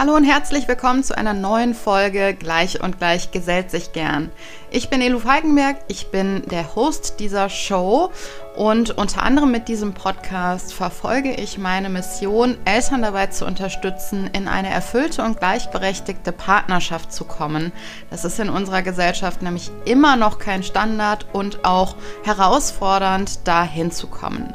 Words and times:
Hallo 0.00 0.14
und 0.14 0.22
herzlich 0.22 0.68
willkommen 0.68 1.02
zu 1.02 1.18
einer 1.18 1.34
neuen 1.34 1.74
Folge 1.74 2.32
Gleich 2.32 2.80
und 2.80 2.98
Gleich 2.98 3.32
gesellt 3.32 3.72
sich 3.72 3.90
gern. 3.90 4.30
Ich 4.70 4.90
bin 4.90 5.02
Elu 5.02 5.18
Falkenberg, 5.18 5.78
ich 5.88 6.12
bin 6.12 6.44
der 6.46 6.76
Host 6.76 7.18
dieser 7.18 7.48
Show 7.48 8.12
und 8.54 8.96
unter 8.96 9.24
anderem 9.24 9.50
mit 9.50 9.66
diesem 9.66 9.94
Podcast 9.94 10.72
verfolge 10.72 11.32
ich 11.32 11.58
meine 11.58 11.88
Mission, 11.88 12.58
Eltern 12.64 13.02
dabei 13.02 13.26
zu 13.26 13.44
unterstützen, 13.44 14.30
in 14.32 14.46
eine 14.46 14.70
erfüllte 14.70 15.24
und 15.24 15.40
gleichberechtigte 15.40 16.30
Partnerschaft 16.30 17.12
zu 17.12 17.24
kommen. 17.24 17.72
Das 18.08 18.24
ist 18.24 18.38
in 18.38 18.50
unserer 18.50 18.82
Gesellschaft 18.82 19.42
nämlich 19.42 19.68
immer 19.84 20.14
noch 20.14 20.38
kein 20.38 20.62
Standard 20.62 21.26
und 21.32 21.64
auch 21.64 21.96
herausfordernd, 22.22 23.48
dahin 23.48 23.90
zu 23.90 24.06
kommen. 24.06 24.54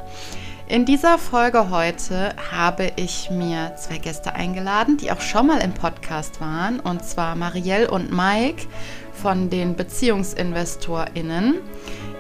In 0.74 0.86
dieser 0.86 1.20
Folge 1.20 1.70
heute 1.70 2.34
habe 2.52 2.94
ich 2.96 3.30
mir 3.30 3.76
zwei 3.76 4.00
Gäste 4.00 4.34
eingeladen, 4.34 4.98
die 4.98 5.12
auch 5.12 5.22
schon 5.22 5.46
mal 5.46 5.60
im 5.60 5.76
Podcast 5.76 6.42
waren, 6.42 6.80
und 6.80 7.06
zwar 7.06 7.36
Marielle 7.36 7.92
und 7.92 8.12
Mike 8.12 8.66
von 9.14 9.52
den 9.52 9.76
BeziehungsinvestorInnen. 9.76 11.60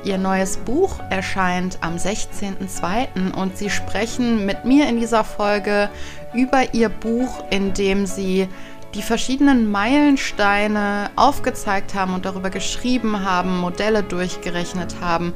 Ihr 0.03 0.19
neues 0.19 0.57
Buch 0.57 0.99
erscheint 1.09 1.79
am 1.81 1.95
16.02. 1.95 3.33
und 3.33 3.57
sie 3.57 3.71
sprechen 3.71 4.45
mit 4.45 4.65
mir 4.65 4.87
in 4.87 4.99
dieser 4.99 5.23
Folge 5.23 5.89
über 6.35 6.75
ihr 6.75 6.89
Buch, 6.89 7.43
in 7.49 7.73
dem 7.73 8.05
sie 8.05 8.47
die 8.93 9.01
verschiedenen 9.01 9.71
Meilensteine 9.71 11.09
aufgezeigt 11.15 11.95
haben 11.95 12.13
und 12.13 12.25
darüber 12.25 12.51
geschrieben 12.51 13.25
haben, 13.25 13.57
Modelle 13.57 14.03
durchgerechnet 14.03 14.97
haben 15.01 15.33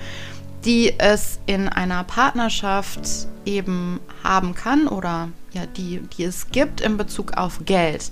die 0.66 0.93
es 0.97 1.39
in 1.45 1.70
einer 1.70 2.03
Partnerschaft 2.03 3.27
eben 3.45 3.99
haben 4.23 4.53
kann 4.53 4.88
oder 4.88 5.30
ja, 5.53 5.66
die, 5.66 6.02
die 6.17 6.23
es 6.23 6.49
gibt 6.52 6.81
in 6.81 6.97
Bezug 6.97 7.38
auf 7.38 7.61
Geld. 7.66 8.11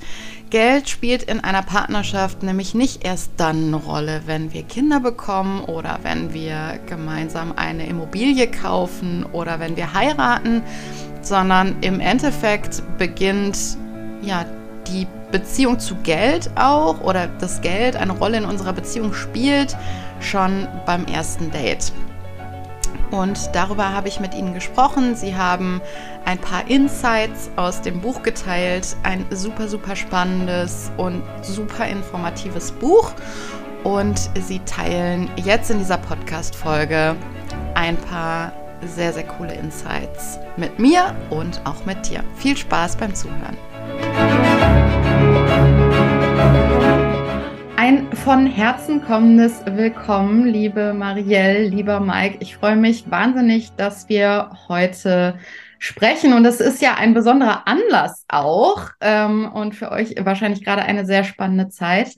Geld 0.50 0.90
spielt 0.90 1.24
in 1.24 1.44
einer 1.44 1.62
Partnerschaft 1.62 2.44
nämlich 2.44 2.74
nicht 2.74 3.04
erst 3.04 3.32
dann 3.38 3.68
eine 3.68 3.76
Rolle, 3.76 4.22
wenn 4.26 4.54
wir 4.54 4.64
Kinder 4.64 5.00
bekommen 5.00 5.62
oder 5.66 6.00
wenn 6.04 6.34
wir 6.34 6.80
gemeinsam 6.86 7.54
eine 7.56 7.88
Immobilie 7.88 8.48
kaufen 8.48 9.26
oder 9.26 9.60
wenn 9.60 9.76
wir 9.76 9.94
heiraten, 9.94 10.64
sondern 11.22 11.76
im 11.82 12.00
Endeffekt 12.00 12.84
beginnt 12.98 13.78
ja 14.22 14.46
die 14.88 15.08
Beziehung 15.32 15.80
zu 15.80 15.96
Geld 15.96 16.50
auch 16.56 17.02
oder 17.02 17.28
das 17.28 17.62
Geld 17.62 17.96
eine 17.96 18.14
Rolle 18.14 18.38
in 18.38 18.46
unserer 18.46 18.74
Beziehung 18.74 19.14
spielt 19.14 19.76
schon 20.22 20.68
beim 20.86 21.06
ersten 21.06 21.52
Date. 21.52 21.92
Und 23.16 23.56
darüber 23.56 23.94
habe 23.94 24.08
ich 24.10 24.20
mit 24.20 24.34
Ihnen 24.34 24.54
gesprochen. 24.54 25.16
Sie 25.16 25.36
haben 25.36 25.82
ein 26.26 26.38
paar 26.38 26.68
Insights 26.70 27.50
aus 27.56 27.82
dem 27.82 28.02
Buch 28.02 28.24
geteilt. 28.24 28.96
Ein 29.04 29.26
super, 29.30 29.68
super 29.68 29.96
spannendes 29.96 30.92
und 30.98 31.24
super 31.42 31.88
informatives 31.88 32.72
Buch. 32.72 33.14
Und 33.84 34.30
Sie 34.36 34.60
teilen 34.60 35.30
jetzt 35.38 35.72
in 35.72 35.78
dieser 35.78 35.98
Podcast-Folge 35.98 37.16
ein 37.76 37.96
paar 37.98 38.52
sehr, 38.82 39.14
sehr 39.14 39.26
coole 39.26 39.54
Insights 39.54 40.40
mit 40.58 40.78
mir 40.80 41.16
und 41.30 41.62
auch 41.64 41.86
mit 41.86 42.10
dir. 42.10 42.24
Viel 42.36 42.58
Spaß 42.58 42.98
beim 42.98 43.16
Zuhören. 43.16 43.58
Ein 47.86 48.12
von 48.16 48.48
Herzen 48.48 49.04
kommendes 49.04 49.64
Willkommen, 49.64 50.48
liebe 50.48 50.96
Marielle, 50.96 51.68
lieber 51.68 52.00
Mike. 52.00 52.38
Ich 52.40 52.56
freue 52.56 52.76
mich 52.76 53.12
wahnsinnig, 53.12 53.76
dass 53.76 54.10
wir 54.10 54.50
heute 54.68 55.38
sprechen. 55.78 56.34
Und 56.34 56.44
das 56.44 56.60
ist 56.60 56.82
ja 56.82 56.96
ein 56.96 57.14
besonderer 57.14 57.68
Anlass 57.68 58.26
auch 58.28 58.90
ähm, 59.02 59.52
und 59.54 59.76
für 59.76 59.92
euch 59.92 60.16
wahrscheinlich 60.20 60.66
gerade 60.66 60.82
eine 60.82 61.06
sehr 61.06 61.24
spannende 61.24 61.70
Zeit. 61.70 62.16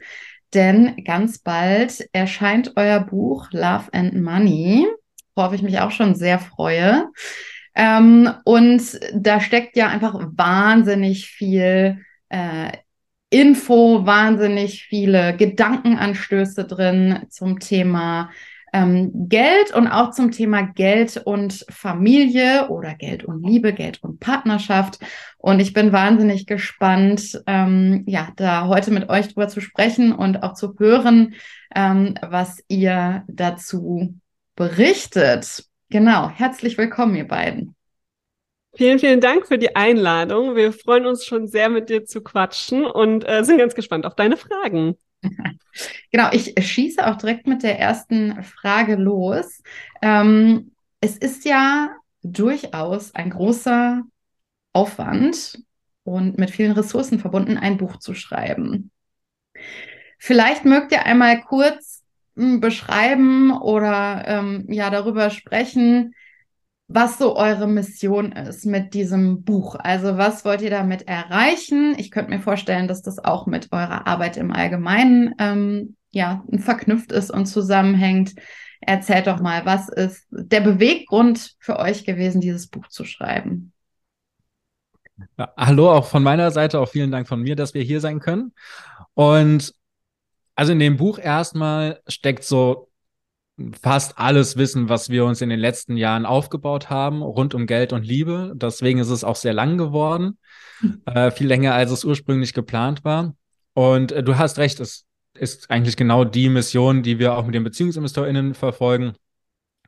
Denn 0.53 1.03
ganz 1.03 1.39
bald 1.39 2.07
erscheint 2.13 2.71
euer 2.77 3.01
Buch 3.01 3.49
Love 3.51 3.89
and 3.91 4.21
Money, 4.21 4.87
worauf 5.35 5.51
ich 5.51 5.63
mich 5.63 5.81
auch 5.81 5.91
schon 5.91 6.15
sehr 6.15 6.39
freue. 6.39 7.09
Ähm, 7.75 8.31
und 8.45 8.83
da 9.13 9.41
steckt 9.41 9.75
ja 9.75 9.89
einfach 9.89 10.17
wahnsinnig 10.17 11.27
viel 11.27 11.99
äh, 12.29 12.69
Info, 13.29 14.05
wahnsinnig 14.05 14.83
viele 14.83 15.35
Gedankenanstöße 15.35 16.65
drin 16.65 17.25
zum 17.29 17.59
Thema 17.59 18.29
ähm, 18.73 19.11
Geld 19.27 19.73
und 19.73 19.87
auch 19.87 20.11
zum 20.11 20.31
Thema 20.31 20.61
Geld 20.61 21.17
und 21.17 21.65
Familie 21.69 22.69
oder 22.69 22.95
Geld 22.95 23.23
und 23.23 23.43
Liebe, 23.43 23.73
Geld 23.73 24.03
und 24.03 24.19
Partnerschaft. 24.19 24.99
Und 25.37 25.59
ich 25.59 25.73
bin 25.73 25.91
wahnsinnig 25.91 26.45
gespannt, 26.47 27.41
ähm, 27.47 28.03
ja, 28.07 28.29
da 28.35 28.67
heute 28.67 28.91
mit 28.91 29.09
euch 29.09 29.27
drüber 29.27 29.47
zu 29.47 29.61
sprechen 29.61 30.11
und 30.13 30.43
auch 30.43 30.53
zu 30.53 30.75
hören, 30.77 31.35
ähm, 31.75 32.15
was 32.21 32.63
ihr 32.67 33.23
dazu 33.27 34.15
berichtet. 34.55 35.65
Genau, 35.89 36.29
herzlich 36.29 36.77
willkommen, 36.77 37.15
ihr 37.15 37.27
beiden. 37.27 37.76
Vielen, 38.77 38.99
vielen 38.99 39.21
Dank 39.21 39.47
für 39.47 39.57
die 39.57 39.75
Einladung. 39.75 40.55
Wir 40.55 40.71
freuen 40.71 41.07
uns 41.07 41.25
schon 41.25 41.47
sehr, 41.47 41.67
mit 41.67 41.89
dir 41.89 42.05
zu 42.05 42.21
quatschen 42.21 42.85
und 42.85 43.27
äh, 43.27 43.43
sind 43.43 43.57
ganz 43.57 43.73
gespannt 43.73 44.05
auf 44.05 44.15
deine 44.15 44.37
Fragen. 44.37 44.95
Genau, 46.11 46.29
ich 46.31 46.55
schieße 46.57 47.05
auch 47.05 47.17
direkt 47.17 47.45
mit 47.45 47.61
der 47.61 47.77
ersten 47.77 48.41
Frage 48.41 48.95
los. 48.95 49.61
Ähm, 50.01 50.71
es 51.01 51.17
ist 51.17 51.45
ja 51.45 51.95
durchaus 52.23 53.13
ein 53.13 53.29
großer 53.29 54.01
Aufwand 54.73 55.59
und 56.03 56.39
mit 56.39 56.49
vielen 56.49 56.71
Ressourcen 56.71 57.19
verbunden, 57.19 57.57
ein 57.57 57.77
Buch 57.77 57.97
zu 57.97 58.15
schreiben. 58.15 58.89
Vielleicht 60.17 60.65
mögt 60.65 60.91
ihr 60.91 61.05
einmal 61.05 61.41
kurz 61.41 62.03
hm, 62.35 62.59
beschreiben 62.59 63.51
oder 63.51 64.23
ähm, 64.25 64.65
ja 64.69 64.89
darüber 64.89 65.29
sprechen, 65.29 66.15
was 66.87 67.17
so 67.17 67.35
eure 67.35 67.67
Mission 67.67 68.31
ist 68.31 68.65
mit 68.65 68.93
diesem 68.93 69.43
Buch. 69.43 69.75
Also 69.75 70.17
was 70.17 70.45
wollt 70.45 70.61
ihr 70.61 70.69
damit 70.69 71.07
erreichen? 71.07 71.95
Ich 71.97 72.11
könnte 72.11 72.31
mir 72.31 72.39
vorstellen, 72.39 72.87
dass 72.87 73.01
das 73.01 73.19
auch 73.19 73.45
mit 73.45 73.71
eurer 73.71 74.07
Arbeit 74.07 74.37
im 74.37 74.51
Allgemeinen 74.51 75.35
ähm, 75.37 75.97
ja 76.11 76.43
verknüpft 76.57 77.11
ist 77.11 77.29
und 77.29 77.45
zusammenhängt. 77.45 78.35
Erzählt 78.79 79.27
doch 79.27 79.41
mal, 79.41 79.65
was 79.65 79.89
ist 79.89 80.27
der 80.31 80.61
Beweggrund 80.61 81.55
für 81.59 81.77
euch 81.77 82.05
gewesen, 82.05 82.39
dieses 82.39 82.67
Buch 82.67 82.87
zu 82.87 83.03
schreiben? 83.03 83.73
Ja, 85.37 85.51
hallo, 85.57 85.91
auch 85.91 86.05
von 86.05 86.23
meiner 86.23 86.51
Seite, 86.51 86.79
auch 86.79 86.89
vielen 86.89 87.11
Dank 87.11 87.27
von 87.27 87.41
mir, 87.41 87.55
dass 87.55 87.73
wir 87.73 87.81
hier 87.81 87.99
sein 87.99 88.19
können. 88.19 88.53
Und 89.13 89.73
also 90.55 90.71
in 90.71 90.79
dem 90.79 90.95
Buch 90.95 91.19
erstmal 91.19 92.01
steckt 92.07 92.43
so 92.43 92.89
fast 93.81 94.17
alles 94.19 94.57
Wissen, 94.57 94.89
was 94.89 95.09
wir 95.09 95.25
uns 95.25 95.41
in 95.41 95.49
den 95.49 95.59
letzten 95.59 95.97
Jahren 95.97 96.25
aufgebaut 96.25 96.89
haben, 96.89 97.21
rund 97.21 97.55
um 97.55 97.65
Geld 97.65 97.91
und 97.91 98.05
Liebe. 98.05 98.53
Deswegen 98.55 98.99
ist 98.99 99.09
es 99.09 99.23
auch 99.23 99.35
sehr 99.35 99.53
lang 99.53 99.77
geworden, 99.77 100.37
hm. 100.79 101.01
äh, 101.05 101.31
viel 101.31 101.47
länger, 101.47 101.73
als 101.73 101.91
es 101.91 102.05
ursprünglich 102.05 102.53
geplant 102.53 103.03
war. 103.03 103.35
Und 103.73 104.11
äh, 104.11 104.23
du 104.23 104.37
hast 104.37 104.59
recht, 104.59 104.79
es 104.79 105.05
ist 105.33 105.69
eigentlich 105.69 105.97
genau 105.97 106.23
die 106.23 106.49
Mission, 106.49 107.03
die 107.03 107.19
wir 107.19 107.35
auch 107.35 107.45
mit 107.45 107.55
den 107.55 107.63
BeziehungsinvestorInnen 107.63 108.53
verfolgen. 108.53 109.13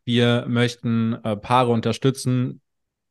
Wir 0.03 0.45
möchten 0.47 1.13
äh, 1.23 1.35
Paare 1.35 1.71
unterstützen, 1.71 2.61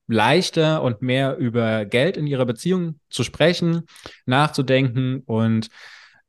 leichter 0.08 0.82
und 0.82 1.02
mehr 1.02 1.36
über 1.36 1.84
Geld 1.84 2.16
in 2.16 2.26
ihrer 2.26 2.46
Beziehung 2.46 2.98
zu 3.10 3.22
sprechen, 3.22 3.82
nachzudenken 4.26 5.22
und 5.26 5.68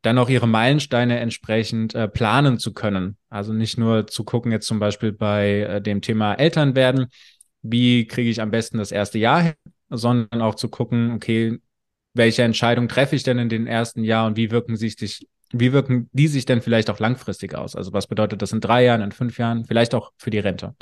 dann 0.02 0.18
auch 0.18 0.30
ihre 0.30 0.48
Meilensteine 0.48 1.20
entsprechend 1.20 1.94
äh, 1.94 2.08
planen 2.08 2.58
zu 2.58 2.74
können. 2.74 3.18
Also 3.30 3.54
nicht 3.54 3.78
nur 3.78 4.08
zu 4.08 4.24
gucken, 4.24 4.52
jetzt 4.52 4.68
zum 4.68 4.80
Beispiel 4.80 5.12
bei 5.12 5.62
äh, 5.62 5.82
dem 5.82 6.02
Thema 6.02 6.34
Eltern 6.34 6.76
werden, 6.76 7.08
wie 7.62 8.08
kriege 8.08 8.30
ich 8.30 8.42
am 8.42 8.52
besten 8.52 8.78
das 8.78 8.92
erste 8.92 9.20
Jahr 9.20 9.42
hin, 9.42 9.54
sondern 9.90 10.42
auch 10.42 10.56
zu 10.56 10.70
gucken, 10.70 11.12
okay, 11.12 11.60
welche 12.14 12.44
Entscheidung 12.44 12.88
treffe 12.88 13.16
ich 13.16 13.24
denn 13.24 13.40
in 13.40 13.50
den 13.50 13.68
ersten 13.68 14.04
Jahren 14.04 14.28
und 14.28 14.38
wie 14.38 14.52
wirken 14.52 14.78
sich 14.78 14.96
dich, 14.96 15.28
wie 15.52 15.74
wirken 15.74 16.10
die 16.14 16.28
sich 16.28 16.46
denn 16.46 16.62
vielleicht 16.62 16.90
auch 16.90 17.00
langfristig 17.00 17.56
aus? 17.56 17.76
Also 17.76 17.94
was 17.94 18.08
bedeutet 18.08 18.42
das 18.42 18.52
in 18.52 18.62
drei 18.62 18.86
Jahren, 18.86 19.02
in 19.02 19.12
fünf 19.12 19.38
Jahren, 19.38 19.66
vielleicht 19.66 19.94
auch 19.94 20.12
für 20.18 20.30
die 20.30 20.40
Rente? 20.40 20.76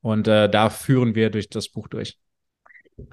Und 0.00 0.28
äh, 0.28 0.48
da 0.48 0.70
führen 0.70 1.14
wir 1.14 1.30
durch 1.30 1.48
das 1.48 1.68
Buch 1.68 1.88
durch. 1.88 2.18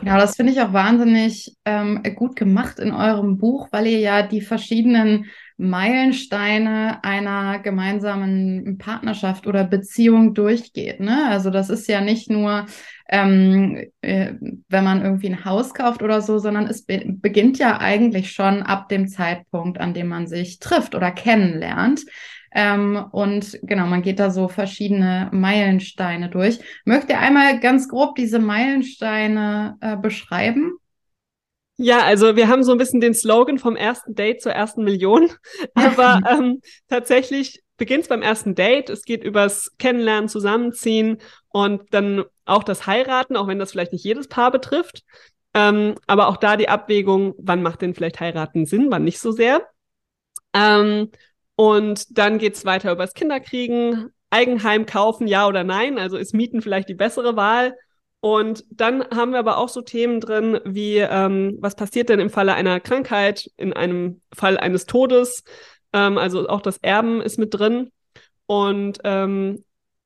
Ja, 0.04 0.18
das 0.18 0.36
finde 0.36 0.52
ich 0.52 0.62
auch 0.62 0.74
wahnsinnig 0.74 1.56
ähm, 1.66 2.04
gut 2.16 2.36
gemacht 2.36 2.80
in 2.80 2.92
eurem 2.92 3.38
Buch, 3.38 3.70
weil 3.72 3.88
ihr 3.88 4.00
ja 4.00 4.22
die 4.24 4.42
verschiedenen 4.42 5.26
Meilensteine 5.58 7.04
einer 7.04 7.60
gemeinsamen 7.60 8.78
Partnerschaft 8.78 9.48
oder 9.48 9.64
Beziehung 9.66 10.34
durchgeht. 10.34 11.00
Ne? 11.00 11.28
Also 11.30 11.50
das 11.50 11.70
ist 11.70 11.88
ja 11.88 12.02
nicht 12.02 12.30
nur, 12.30 12.66
ähm, 13.10 13.88
äh, 14.02 14.34
wenn 14.68 14.84
man 14.84 15.02
irgendwie 15.04 15.28
ein 15.28 15.44
Haus 15.46 15.74
kauft 15.74 16.02
oder 16.02 16.22
so, 16.22 16.40
sondern 16.40 16.68
es 16.68 16.86
be 16.86 17.04
beginnt 17.06 17.58
ja 17.58 17.80
eigentlich 17.80 18.32
schon 18.32 18.64
ab 18.64 18.90
dem 18.90 19.08
Zeitpunkt, 19.08 19.80
an 19.80 19.94
dem 19.94 20.08
man 20.08 20.28
sich 20.28 20.60
trifft 20.60 20.96
oder 20.96 21.12
kennenlernt. 21.12 22.06
Ähm, 22.52 23.06
und 23.12 23.60
genau, 23.64 23.86
man 23.86 24.02
geht 24.02 24.20
da 24.20 24.32
so 24.32 24.48
verschiedene 24.48 25.30
Meilensteine 25.32 26.30
durch. 26.30 26.60
Mögt 26.86 27.10
ihr 27.10 27.20
einmal 27.20 27.60
ganz 27.60 27.88
grob 27.88 28.16
diese 28.16 28.40
Meilensteine 28.40 29.78
äh, 29.82 29.98
beschreiben? 29.98 30.74
Ja, 31.78 32.00
also 32.04 32.36
wir 32.36 32.50
haben 32.50 32.64
so 32.64 32.74
ein 32.74 32.78
bisschen 32.78 33.00
den 33.00 33.14
Slogan 33.14 33.58
vom 33.58 33.78
ersten 33.78 34.14
Date 34.14 34.42
zur 34.42 34.52
ersten 34.52 34.84
Million, 34.84 35.30
aber 35.76 36.20
ähm, 36.30 36.62
tatsächlich 36.90 37.64
beginnt 37.78 38.04
es 38.04 38.10
beim 38.10 38.22
ersten 38.22 38.54
Date. 38.54 38.90
Es 38.90 39.06
geht 39.06 39.24
übers 39.24 39.72
Kennenlernen, 39.78 40.28
Zusammenziehen 40.28 41.20
und 41.48 41.94
dann 41.94 42.26
auch 42.46 42.64
das 42.64 42.86
Heiraten, 42.86 43.38
auch 43.38 43.48
wenn 43.48 43.60
das 43.60 43.72
vielleicht 43.72 43.94
nicht 43.94 44.04
jedes 44.04 44.28
Paar 44.28 44.52
betrifft. 44.52 45.04
Ähm, 45.54 45.96
aber 46.06 46.28
auch 46.28 46.38
da 46.38 46.58
die 46.58 46.70
Abwägung, 46.70 47.34
wann 47.38 47.64
macht 47.64 47.82
denn 47.82 47.96
vielleicht 47.96 48.20
heiraten 48.20 48.66
Sinn, 48.66 48.88
wann 48.90 49.04
nicht 49.04 49.20
so 49.20 49.32
sehr. 49.32 49.66
Ähm, 50.54 51.10
und 51.60 52.18
dann 52.18 52.38
geht's 52.38 52.64
weiter 52.64 52.94
übers 52.94 53.14
Kinderkriegen, 53.14 54.12
Eigenheim 54.30 54.86
kaufen, 54.86 55.28
ja 55.28 55.46
oder 55.46 55.66
nein. 55.66 56.00
Also 56.00 56.16
ist 56.16 56.34
Mieten 56.34 56.62
vielleicht 56.62 56.88
die 56.88 56.94
bessere 56.94 57.36
Wahl 57.36 57.76
und 58.22 58.64
dann 58.72 59.04
haben 59.14 59.34
wir 59.34 59.40
aber 59.40 59.58
auch 59.58 59.68
so 59.68 59.82
Themen 59.82 60.22
drin, 60.22 60.62
wie 60.64 61.00
ähm, 61.00 61.58
was 61.60 61.76
passiert 61.76 62.08
denn 62.08 62.22
im 62.22 62.30
Falle 62.30 62.54
einer 62.54 62.80
Krankheit, 62.80 63.52
in 63.58 63.74
einem 63.74 64.22
Fall 64.34 64.58
eines 64.58 64.86
Todes. 64.86 65.44
Ähm, 65.92 66.18
also 66.18 66.48
auch 66.48 66.62
das 66.62 66.78
Erben 66.78 67.20
ist 67.20 67.38
mit 67.38 67.54
drin. 67.54 67.90
Und 68.46 69.00
ähm, 69.04 69.66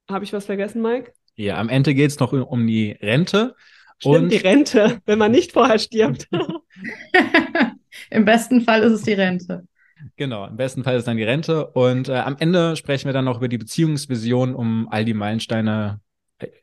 habe 0.10 0.26
ich 0.26 0.34
was 0.34 0.48
vergessen, 0.48 0.82
Mike? 0.82 1.14
Ja, 1.36 1.60
am 1.60 1.70
Ende 1.70 1.94
geht 1.94 2.10
es 2.10 2.20
noch 2.20 2.34
um 2.34 2.66
die 2.66 2.94
Rente. 2.94 3.56
Stimmt, 4.00 4.16
und 4.16 4.30
die 4.30 4.38
Rente, 4.38 5.02
wenn 5.06 5.20
man 5.20 5.30
nicht 5.30 5.52
vorher 5.52 5.78
stirbt. 5.78 6.28
Im 8.10 8.26
besten 8.26 8.62
Fall 8.62 8.82
ist 8.82 8.94
es 8.94 9.04
die 9.04 9.14
Rente. 9.14 9.68
Genau, 10.16 10.48
im 10.48 10.58
besten 10.58 10.84
Fall 10.84 10.98
ist 10.98 11.08
dann 11.08 11.18
die 11.18 11.24
Rente. 11.24 11.68
Und 11.68 12.10
äh, 12.10 12.14
am 12.14 12.36
Ende 12.40 12.76
sprechen 12.76 13.06
wir 13.06 13.14
dann 13.14 13.26
noch 13.26 13.38
über 13.38 13.48
die 13.48 13.58
Beziehungsvision, 13.58 14.56
um 14.56 14.88
all 14.90 15.06
die 15.06 15.14
Meilensteine 15.14 16.02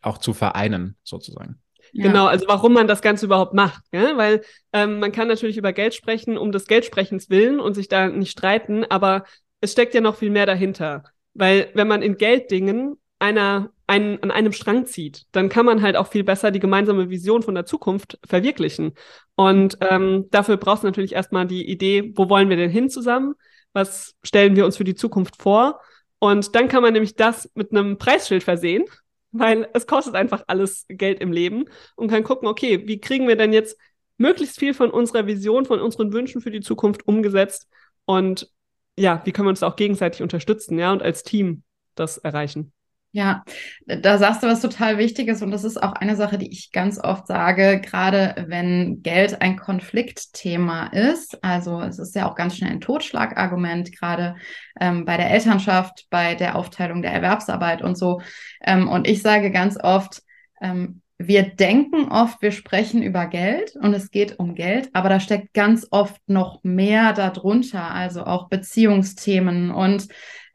auch 0.02 0.18
zu 0.18 0.34
vereinen, 0.34 0.96
sozusagen. 1.02 1.60
Ja. 1.92 2.06
Genau, 2.06 2.26
also 2.26 2.46
warum 2.46 2.72
man 2.72 2.86
das 2.86 3.02
Ganze 3.02 3.26
überhaupt 3.26 3.54
macht. 3.54 3.82
Gell? 3.90 4.16
Weil 4.16 4.42
ähm, 4.72 5.00
man 5.00 5.12
kann 5.12 5.28
natürlich 5.28 5.56
über 5.56 5.72
Geld 5.72 5.94
sprechen, 5.94 6.38
um 6.38 6.52
des 6.52 6.66
Geldsprechens 6.66 7.30
willen 7.30 7.60
und 7.60 7.74
sich 7.74 7.88
da 7.88 8.08
nicht 8.08 8.30
streiten, 8.30 8.84
aber 8.84 9.24
es 9.60 9.72
steckt 9.72 9.94
ja 9.94 10.00
noch 10.00 10.16
viel 10.16 10.30
mehr 10.30 10.46
dahinter. 10.46 11.04
Weil 11.34 11.70
wenn 11.74 11.88
man 11.88 12.02
in 12.02 12.16
Gelddingen 12.16 12.96
einer, 13.18 13.70
einen, 13.90 14.22
an 14.22 14.30
einem 14.30 14.52
Strang 14.52 14.86
zieht, 14.86 15.26
dann 15.32 15.48
kann 15.48 15.66
man 15.66 15.82
halt 15.82 15.96
auch 15.96 16.06
viel 16.06 16.24
besser 16.24 16.50
die 16.50 16.60
gemeinsame 16.60 17.10
Vision 17.10 17.42
von 17.42 17.54
der 17.54 17.66
Zukunft 17.66 18.18
verwirklichen. 18.26 18.94
Und 19.34 19.78
ähm, 19.80 20.26
dafür 20.30 20.56
brauchst 20.56 20.84
du 20.84 20.86
natürlich 20.86 21.12
erstmal 21.12 21.46
die 21.46 21.68
Idee, 21.68 22.12
wo 22.16 22.28
wollen 22.28 22.48
wir 22.48 22.56
denn 22.56 22.70
hin 22.70 22.88
zusammen? 22.88 23.34
Was 23.72 24.14
stellen 24.22 24.56
wir 24.56 24.64
uns 24.64 24.76
für 24.76 24.84
die 24.84 24.94
Zukunft 24.94 25.42
vor? 25.42 25.80
Und 26.18 26.54
dann 26.54 26.68
kann 26.68 26.82
man 26.82 26.92
nämlich 26.92 27.16
das 27.16 27.50
mit 27.54 27.72
einem 27.72 27.98
Preisschild 27.98 28.42
versehen 28.42 28.84
weil 29.32 29.68
es 29.74 29.86
kostet 29.86 30.14
einfach 30.14 30.42
alles 30.46 30.86
Geld 30.88 31.20
im 31.20 31.32
Leben 31.32 31.66
und 31.96 32.10
kann 32.10 32.24
gucken, 32.24 32.48
okay, 32.48 32.86
wie 32.86 33.00
kriegen 33.00 33.28
wir 33.28 33.36
denn 33.36 33.52
jetzt 33.52 33.78
möglichst 34.16 34.58
viel 34.58 34.74
von 34.74 34.90
unserer 34.90 35.26
Vision, 35.26 35.64
von 35.64 35.80
unseren 35.80 36.12
Wünschen 36.12 36.40
für 36.40 36.50
die 36.50 36.60
Zukunft 36.60 37.06
umgesetzt 37.06 37.68
und 38.04 38.50
ja, 38.98 39.22
wie 39.24 39.32
können 39.32 39.46
wir 39.46 39.50
uns 39.50 39.62
auch 39.62 39.76
gegenseitig 39.76 40.22
unterstützen, 40.22 40.78
ja, 40.78 40.92
und 40.92 41.02
als 41.02 41.22
Team 41.22 41.62
das 41.94 42.18
erreichen. 42.18 42.72
Ja, 43.12 43.42
da 43.86 44.18
sagst 44.18 44.44
du 44.44 44.46
was 44.46 44.60
total 44.60 44.96
Wichtiges 44.96 45.42
und 45.42 45.50
das 45.50 45.64
ist 45.64 45.82
auch 45.82 45.94
eine 45.94 46.14
Sache, 46.14 46.38
die 46.38 46.52
ich 46.52 46.70
ganz 46.70 46.96
oft 47.02 47.26
sage, 47.26 47.80
gerade 47.80 48.44
wenn 48.46 49.02
Geld 49.02 49.42
ein 49.42 49.56
Konfliktthema 49.56 50.86
ist. 50.86 51.42
Also 51.42 51.80
es 51.80 51.98
ist 51.98 52.14
ja 52.14 52.30
auch 52.30 52.36
ganz 52.36 52.56
schnell 52.56 52.70
ein 52.70 52.80
Totschlagargument, 52.80 53.90
gerade 53.98 54.36
ähm, 54.80 55.04
bei 55.04 55.16
der 55.16 55.28
Elternschaft, 55.32 56.06
bei 56.10 56.36
der 56.36 56.54
Aufteilung 56.54 57.02
der 57.02 57.12
Erwerbsarbeit 57.12 57.82
und 57.82 57.98
so. 57.98 58.20
Ähm, 58.64 58.88
und 58.88 59.08
ich 59.08 59.22
sage 59.22 59.50
ganz 59.50 59.76
oft, 59.82 60.22
ähm, 60.62 61.02
wir 61.18 61.42
denken 61.42 62.10
oft, 62.10 62.40
wir 62.40 62.52
sprechen 62.52 63.02
über 63.02 63.26
Geld 63.26 63.74
und 63.76 63.92
es 63.92 64.10
geht 64.10 64.38
um 64.38 64.54
Geld, 64.54 64.88
aber 64.94 65.08
da 65.08 65.20
steckt 65.20 65.52
ganz 65.52 65.86
oft 65.90 66.20
noch 66.28 66.60
mehr 66.62 67.12
darunter, 67.12 67.90
also 67.90 68.24
auch 68.24 68.48
Beziehungsthemen 68.48 69.70
und 69.70 70.06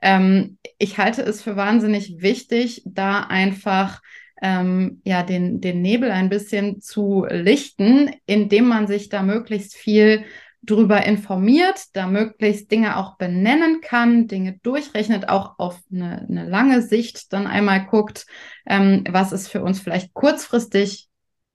ähm, 0.06 0.60
ich 0.78 1.00
halte 1.00 1.24
es 1.24 1.42
für 1.42 1.56
wahnsinnig 1.56 2.22
wichtig, 2.22 2.84
da 2.86 3.22
einfach 3.22 4.02
ähm, 4.40 5.02
ja 5.04 5.24
den, 5.24 5.62
den 5.62 5.82
Nebel 5.82 6.12
ein 6.12 6.30
bisschen 6.30 6.80
zu 6.80 7.26
lichten, 7.28 8.12
indem 8.28 8.68
man 8.68 8.86
sich 8.86 9.10
da 9.10 9.24
möglichst 9.24 9.76
viel 9.76 10.24
drüber 10.62 11.04
informiert, 11.06 11.86
da 11.94 12.06
möglichst 12.06 12.70
Dinge 12.70 12.98
auch 12.98 13.18
benennen 13.18 13.82
kann, 13.82 14.28
Dinge 14.28 14.60
durchrechnet, 14.62 15.28
auch 15.28 15.58
auf 15.58 15.80
eine, 15.92 16.28
eine 16.30 16.48
lange 16.48 16.84
Sicht 16.84 17.34
dann 17.34 17.48
einmal 17.48 17.86
guckt, 17.86 18.28
ähm, 18.68 19.04
was 19.10 19.32
ist 19.32 19.48
für 19.48 19.64
uns 19.64 19.80
vielleicht 19.80 20.14
kurzfristig 20.14 21.10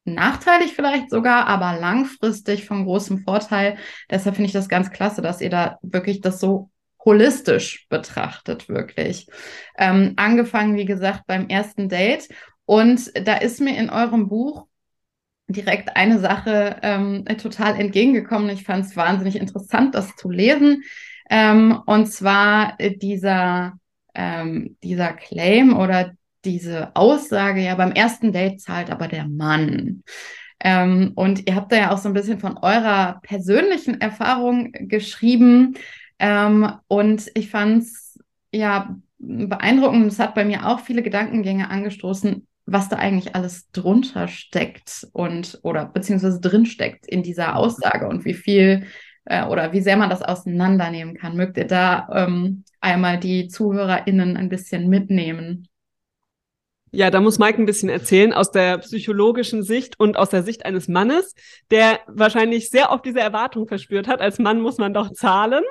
nachteilig 0.05 0.73
vielleicht 0.75 1.11
sogar, 1.11 1.47
aber 1.47 1.79
langfristig 1.79 2.67
von 2.67 2.85
großem 2.85 3.19
Vorteil. 3.19 3.77
Deshalb 4.11 4.35
finde 4.35 4.47
ich 4.47 4.53
das 4.53 4.69
ganz 4.69 4.91
klasse, 4.91 5.23
dass 5.23 5.41
ihr 5.41 5.51
da 5.51 5.79
wirklich 5.83 6.21
das 6.21 6.41
so 6.41 6.70
holistisch 7.05 7.87
betrachtet, 7.89 8.69
wirklich. 8.69 9.27
Ähm, 9.79 10.15
angefangen, 10.17 10.77
wie 10.77 10.85
gesagt, 10.85 11.23
beim 11.27 11.49
ersten 11.49 11.89
Date. 11.89 12.29
Und 12.67 13.11
da 13.27 13.37
ist 13.37 13.61
mir 13.61 13.77
in 13.79 13.91
eurem 13.91 14.29
Buch 14.29 14.67
direkt 15.49 15.97
eine 15.97 16.19
Sache 16.19 16.77
ähm, 16.83 17.25
total 17.41 17.79
entgegengekommen. 17.79 18.51
Ich 18.51 18.65
fand 18.65 18.87
es 18.87 18.97
wahnsinnig 18.97 19.37
interessant, 19.37 19.95
das 19.95 20.15
zu 20.17 20.31
lesen. 20.31 20.85
Ähm, 21.29 21.81
und 21.87 22.07
zwar 22.07 22.77
dieser, 22.79 23.75
ähm, 24.15 24.77
dieser 24.83 25.13
Claim 25.13 25.77
oder 25.77 26.13
diese 26.45 26.95
Aussage, 26.95 27.61
ja, 27.61 27.75
beim 27.75 27.93
ersten 27.93 28.33
Date 28.33 28.61
zahlt 28.61 28.91
aber 28.91 29.09
der 29.09 29.29
Mann. 29.29 30.03
Ähm, 30.63 31.13
und 31.15 31.49
ihr 31.49 31.55
habt 31.55 31.73
da 31.73 31.77
ja 31.77 31.91
auch 31.91 31.99
so 31.99 32.09
ein 32.09 32.15
bisschen 32.15 32.39
von 32.39 32.59
eurer 32.59 33.21
persönlichen 33.23 34.01
Erfahrung 34.01 34.73
geschrieben. 34.73 35.75
Ähm, 36.21 36.71
und 36.87 37.31
ich 37.35 37.51
fand 37.51 37.83
es 37.83 38.19
ja 38.53 38.97
beeindruckend. 39.19 40.07
Es 40.07 40.19
hat 40.19 40.35
bei 40.35 40.45
mir 40.45 40.67
auch 40.67 40.81
viele 40.81 41.03
Gedankengänge 41.03 41.71
angestoßen, 41.71 42.47
was 42.67 42.89
da 42.89 42.97
eigentlich 42.97 43.35
alles 43.35 43.71
drunter 43.73 44.29
steckt 44.29 45.09
und 45.13 45.59
oder 45.63 45.87
beziehungsweise 45.87 46.41
drin 46.41 46.67
steckt 46.67 47.07
in 47.07 47.23
dieser 47.23 47.57
Aussage 47.57 48.07
und 48.07 48.25
wie 48.25 48.35
viel 48.35 48.87
äh, 49.25 49.45
oder 49.45 49.73
wie 49.73 49.81
sehr 49.81 49.97
man 49.97 50.11
das 50.11 50.23
auseinandernehmen 50.23 51.17
kann. 51.17 51.37
Mögt 51.37 51.57
ihr 51.57 51.67
da 51.67 52.09
ähm, 52.13 52.65
einmal 52.81 53.19
die 53.19 53.49
ZuhörerInnen 53.49 54.37
ein 54.37 54.51
bisschen 54.51 54.89
mitnehmen? 54.89 55.69
Ja, 56.93 57.11
da 57.11 57.21
muss 57.21 57.39
Mike 57.39 57.61
ein 57.61 57.67
bisschen 57.67 57.89
erzählen 57.89 58.33
aus 58.33 58.51
der 58.51 58.79
psychologischen 58.79 59.63
Sicht 59.63 59.99
und 60.01 60.17
aus 60.17 60.31
der 60.31 60.43
Sicht 60.43 60.67
eines 60.67 60.89
Mannes, 60.89 61.35
der 61.71 62.01
wahrscheinlich 62.09 62.71
sehr 62.71 62.91
oft 62.91 63.05
diese 63.05 63.21
Erwartung 63.21 63.69
verspürt 63.69 64.09
hat, 64.09 64.21
als 64.21 64.39
Mann 64.39 64.61
muss 64.61 64.79
man 64.79 64.93
doch 64.93 65.13
zahlen, 65.13 65.63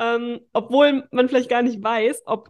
ähm, 0.00 0.40
obwohl 0.52 1.04
man 1.12 1.28
vielleicht 1.28 1.50
gar 1.50 1.62
nicht 1.62 1.82
weiß, 1.82 2.22
ob 2.26 2.48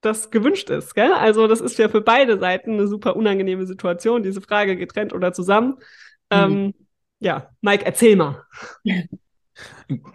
das 0.00 0.30
gewünscht 0.30 0.70
ist. 0.70 0.94
Gell? 0.94 1.12
Also 1.12 1.46
das 1.46 1.60
ist 1.60 1.78
ja 1.78 1.88
für 1.88 2.00
beide 2.00 2.38
Seiten 2.38 2.72
eine 2.72 2.86
super 2.86 3.16
unangenehme 3.16 3.66
Situation, 3.66 4.22
diese 4.22 4.40
Frage 4.40 4.76
getrennt 4.76 5.12
oder 5.12 5.32
zusammen. 5.32 5.76
Ähm, 6.30 6.62
mhm. 6.62 6.74
ja, 7.18 7.50
Mike, 7.60 7.84
erzähl 7.84 8.16
mal. 8.16 8.42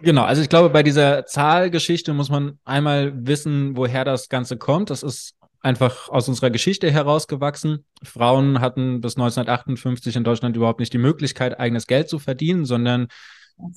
Genau, 0.02 0.24
also 0.24 0.42
ich 0.42 0.48
glaube, 0.48 0.70
bei 0.70 0.82
dieser 0.82 1.24
Zahlgeschichte 1.24 2.12
muss 2.12 2.30
man 2.30 2.58
einmal 2.64 3.12
wissen, 3.26 3.76
woher 3.76 4.04
das 4.04 4.28
Ganze 4.28 4.56
kommt. 4.56 4.90
Das 4.90 5.04
ist 5.04 5.36
einfach 5.60 6.08
aus 6.08 6.28
unserer 6.28 6.50
Geschichte 6.50 6.90
herausgewachsen. 6.90 7.84
Frauen 8.02 8.60
hatten 8.60 9.00
bis 9.00 9.16
1958 9.16 10.16
in 10.16 10.24
Deutschland 10.24 10.56
überhaupt 10.56 10.80
nicht 10.80 10.92
die 10.92 10.98
Möglichkeit, 10.98 11.58
eigenes 11.58 11.86
Geld 11.86 12.08
zu 12.08 12.18
verdienen, 12.18 12.64
sondern 12.64 13.08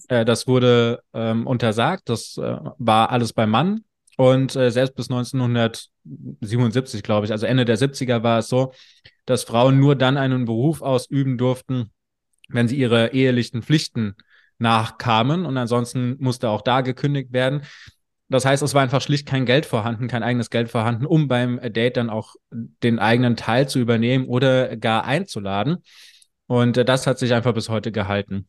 äh, 0.08 0.26
das 0.26 0.48
wurde 0.48 1.02
ähm, 1.14 1.48
untersagt. 1.48 2.10
Das 2.10 2.38
äh, 2.38 2.58
war 2.78 3.12
alles 3.12 3.34
beim 3.34 3.50
Mann. 3.50 3.84
Und 4.18 4.56
äh, 4.56 4.70
selbst 4.70 4.96
bis 4.96 5.10
1977, 5.10 7.04
glaube 7.04 7.26
ich, 7.26 7.32
also 7.32 7.46
Ende 7.46 7.64
der 7.64 7.78
70er 7.78 8.22
war 8.22 8.40
es 8.40 8.50
so, 8.50 8.74
dass 9.26 9.44
Frauen 9.44 9.80
nur 9.80 9.96
dann 9.96 10.18
einen 10.18 10.44
Beruf 10.44 10.82
ausüben 10.82 11.38
durften, 11.38 11.92
wenn 12.50 12.68
sie 12.68 12.76
ihre 12.76 13.14
ehelichen 13.14 13.62
Pflichten 13.62 14.16
nachkamen. 14.58 15.46
Und 15.46 15.58
ansonsten 15.58 16.18
musste 16.20 16.50
auch 16.50 16.62
da 16.62 16.82
gekündigt 16.82 17.32
werden. 17.32 17.62
Das 18.30 18.46
heißt, 18.46 18.62
es 18.62 18.76
war 18.76 18.84
einfach 18.84 19.02
schlicht 19.02 19.28
kein 19.28 19.46
Geld 19.46 19.66
vorhanden, 19.66 20.08
kein 20.08 20.22
eigenes 20.24 20.52
Geld 20.52 20.70
vorhanden, 20.70 21.06
um 21.06 21.28
beim 21.28 21.60
Date 21.74 21.98
dann 21.98 22.12
auch 22.12 22.36
den 22.52 23.00
eigenen 23.00 23.36
Teil 23.36 23.68
zu 23.68 23.80
übernehmen 23.80 24.28
oder 24.28 24.78
gar 24.78 25.04
einzuladen. 25.06 25.78
Und 26.48 26.78
äh, 26.78 26.86
das 26.86 27.08
hat 27.08 27.18
sich 27.18 27.34
einfach 27.34 27.54
bis 27.54 27.70
heute 27.70 27.92
gehalten. 27.92 28.48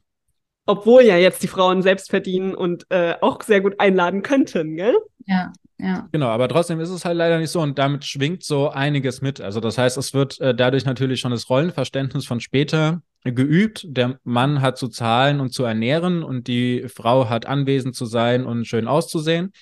Obwohl 0.67 1.03
ja 1.03 1.17
jetzt 1.17 1.43
die 1.43 1.49
Frauen 1.49 1.83
selbst 1.83 2.11
verdienen 2.11 2.55
und 2.55 2.87
äh, 2.91 3.15
auch 3.21 3.43
sehr 3.43 3.63
gut 3.63 3.81
einladen 3.81 4.23
könnten, 4.23 4.77
gell? 4.77 4.95
Ja, 5.27 5.53
ja. 5.79 6.09
Genau, 6.13 6.29
aber 6.29 6.49
trotzdem 6.49 6.79
ist 6.81 6.91
es 6.91 7.05
halt 7.05 7.17
leider 7.17 7.39
nicht 7.39 7.51
so 7.51 7.61
und 7.61 7.79
damit 7.79 8.05
schwingt 8.05 8.45
so 8.45 8.69
einiges 8.69 9.23
mit. 9.23 9.41
Also 9.41 9.61
das 9.61 9.79
heißt, 9.79 9.97
es 9.97 10.13
wird 10.13 10.39
äh, 10.41 10.55
dadurch 10.55 10.85
natürlich 10.85 11.21
schon 11.21 11.31
das 11.33 11.49
Rollenverständnis 11.49 12.27
von 12.27 12.41
später 12.41 13.03
geübt. 13.25 13.87
Der 13.89 14.19
Mann 14.25 14.61
hat 14.61 14.79
zu 14.79 14.89
zahlen 14.89 15.41
und 15.41 15.53
zu 15.53 15.65
ernähren 15.65 16.23
und 16.23 16.47
die 16.47 16.89
Frau 16.89 17.29
hat 17.29 17.47
anwesend 17.47 17.95
zu 17.95 18.07
sein 18.07 18.45
und 18.45 18.67
schön 18.67 18.89
auszusehen. 18.89 19.53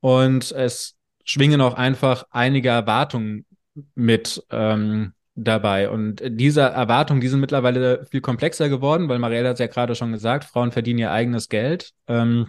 Und 0.00 0.52
es 0.52 0.96
schwingen 1.24 1.60
auch 1.60 1.74
einfach 1.74 2.24
einige 2.30 2.68
Erwartungen 2.68 3.46
mit, 3.94 4.42
ähm, 4.50 5.14
dabei. 5.34 5.90
Und 5.90 6.22
diese 6.24 6.62
Erwartungen, 6.62 7.20
die 7.20 7.28
sind 7.28 7.40
mittlerweile 7.40 8.06
viel 8.10 8.20
komplexer 8.20 8.68
geworden, 8.68 9.08
weil 9.08 9.18
Marielle 9.18 9.48
hat 9.48 9.54
es 9.54 9.60
ja 9.60 9.66
gerade 9.66 9.94
schon 9.94 10.12
gesagt, 10.12 10.44
Frauen 10.44 10.72
verdienen 10.72 11.00
ihr 11.00 11.10
eigenes 11.10 11.48
Geld. 11.48 11.92
Ähm, 12.06 12.48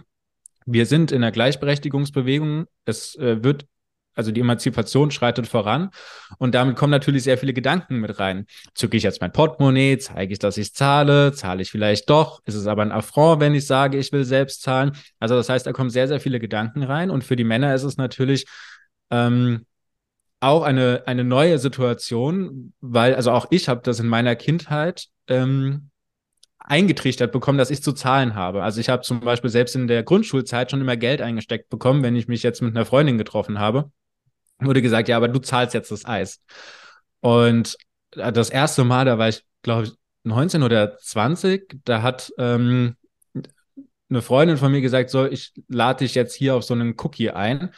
wir 0.66 0.86
sind 0.86 1.12
in 1.12 1.22
der 1.22 1.32
Gleichberechtigungsbewegung. 1.32 2.66
Es 2.84 3.16
äh, 3.16 3.42
wird 3.42 3.66
also 4.16 4.32
die 4.32 4.40
Emanzipation 4.40 5.10
schreitet 5.10 5.46
voran 5.46 5.90
und 6.38 6.54
damit 6.54 6.74
kommen 6.74 6.90
natürlich 6.90 7.22
sehr 7.22 7.38
viele 7.38 7.52
Gedanken 7.52 7.98
mit 7.98 8.18
rein. 8.18 8.46
Zücke 8.74 8.96
ich 8.96 9.02
jetzt 9.02 9.20
mein 9.20 9.32
Portemonnaie, 9.32 9.98
zeige 9.98 10.32
ich, 10.32 10.38
dass 10.38 10.56
ich 10.56 10.74
zahle, 10.74 11.32
zahle 11.32 11.62
ich 11.62 11.70
vielleicht 11.70 12.10
doch, 12.10 12.40
ist 12.46 12.54
es 12.54 12.66
aber 12.66 12.82
ein 12.82 12.92
Affront, 12.92 13.40
wenn 13.40 13.54
ich 13.54 13.66
sage, 13.66 13.98
ich 13.98 14.10
will 14.12 14.24
selbst 14.24 14.62
zahlen. 14.62 14.92
Also 15.20 15.36
das 15.36 15.48
heißt, 15.48 15.66
da 15.66 15.72
kommen 15.72 15.90
sehr, 15.90 16.08
sehr 16.08 16.18
viele 16.18 16.40
Gedanken 16.40 16.82
rein 16.82 17.10
und 17.10 17.22
für 17.22 17.36
die 17.36 17.44
Männer 17.44 17.74
ist 17.74 17.84
es 17.84 17.98
natürlich 17.98 18.46
ähm, 19.10 19.66
auch 20.40 20.62
eine, 20.62 21.02
eine 21.06 21.24
neue 21.24 21.58
Situation, 21.58 22.72
weil, 22.80 23.14
also 23.14 23.30
auch 23.32 23.46
ich 23.50 23.68
habe 23.68 23.82
das 23.84 24.00
in 24.00 24.08
meiner 24.08 24.34
Kindheit 24.34 25.08
ähm, 25.28 25.90
eingetrichtert 26.58 27.32
bekommen, 27.32 27.58
dass 27.58 27.70
ich 27.70 27.82
zu 27.82 27.92
zahlen 27.92 28.34
habe. 28.34 28.62
Also 28.62 28.80
ich 28.80 28.88
habe 28.88 29.02
zum 29.02 29.20
Beispiel 29.20 29.50
selbst 29.50 29.76
in 29.76 29.86
der 29.86 30.02
Grundschulzeit 30.02 30.70
schon 30.70 30.80
immer 30.80 30.96
Geld 30.96 31.20
eingesteckt 31.20 31.68
bekommen, 31.68 32.02
wenn 32.02 32.16
ich 32.16 32.28
mich 32.28 32.42
jetzt 32.42 32.60
mit 32.62 32.74
einer 32.76 32.86
Freundin 32.86 33.18
getroffen 33.18 33.58
habe 33.58 33.90
wurde 34.60 34.82
gesagt, 34.82 35.08
ja, 35.08 35.16
aber 35.16 35.28
du 35.28 35.38
zahlst 35.38 35.74
jetzt 35.74 35.90
das 35.90 36.04
Eis. 36.04 36.40
Und 37.20 37.76
das 38.10 38.50
erste 38.50 38.84
Mal, 38.84 39.04
da 39.04 39.18
war 39.18 39.28
ich, 39.28 39.42
glaube 39.62 39.84
ich, 39.84 39.92
19 40.24 40.62
oder 40.62 40.98
20, 40.98 41.80
da 41.84 42.02
hat 42.02 42.32
ähm, 42.38 42.96
eine 44.08 44.22
Freundin 44.22 44.56
von 44.56 44.72
mir 44.72 44.80
gesagt, 44.80 45.10
so, 45.10 45.26
ich 45.26 45.52
lade 45.68 46.04
dich 46.04 46.14
jetzt 46.14 46.34
hier 46.34 46.54
auf 46.54 46.64
so 46.64 46.74
einen 46.74 46.94
Cookie 46.98 47.30
ein. 47.30 47.72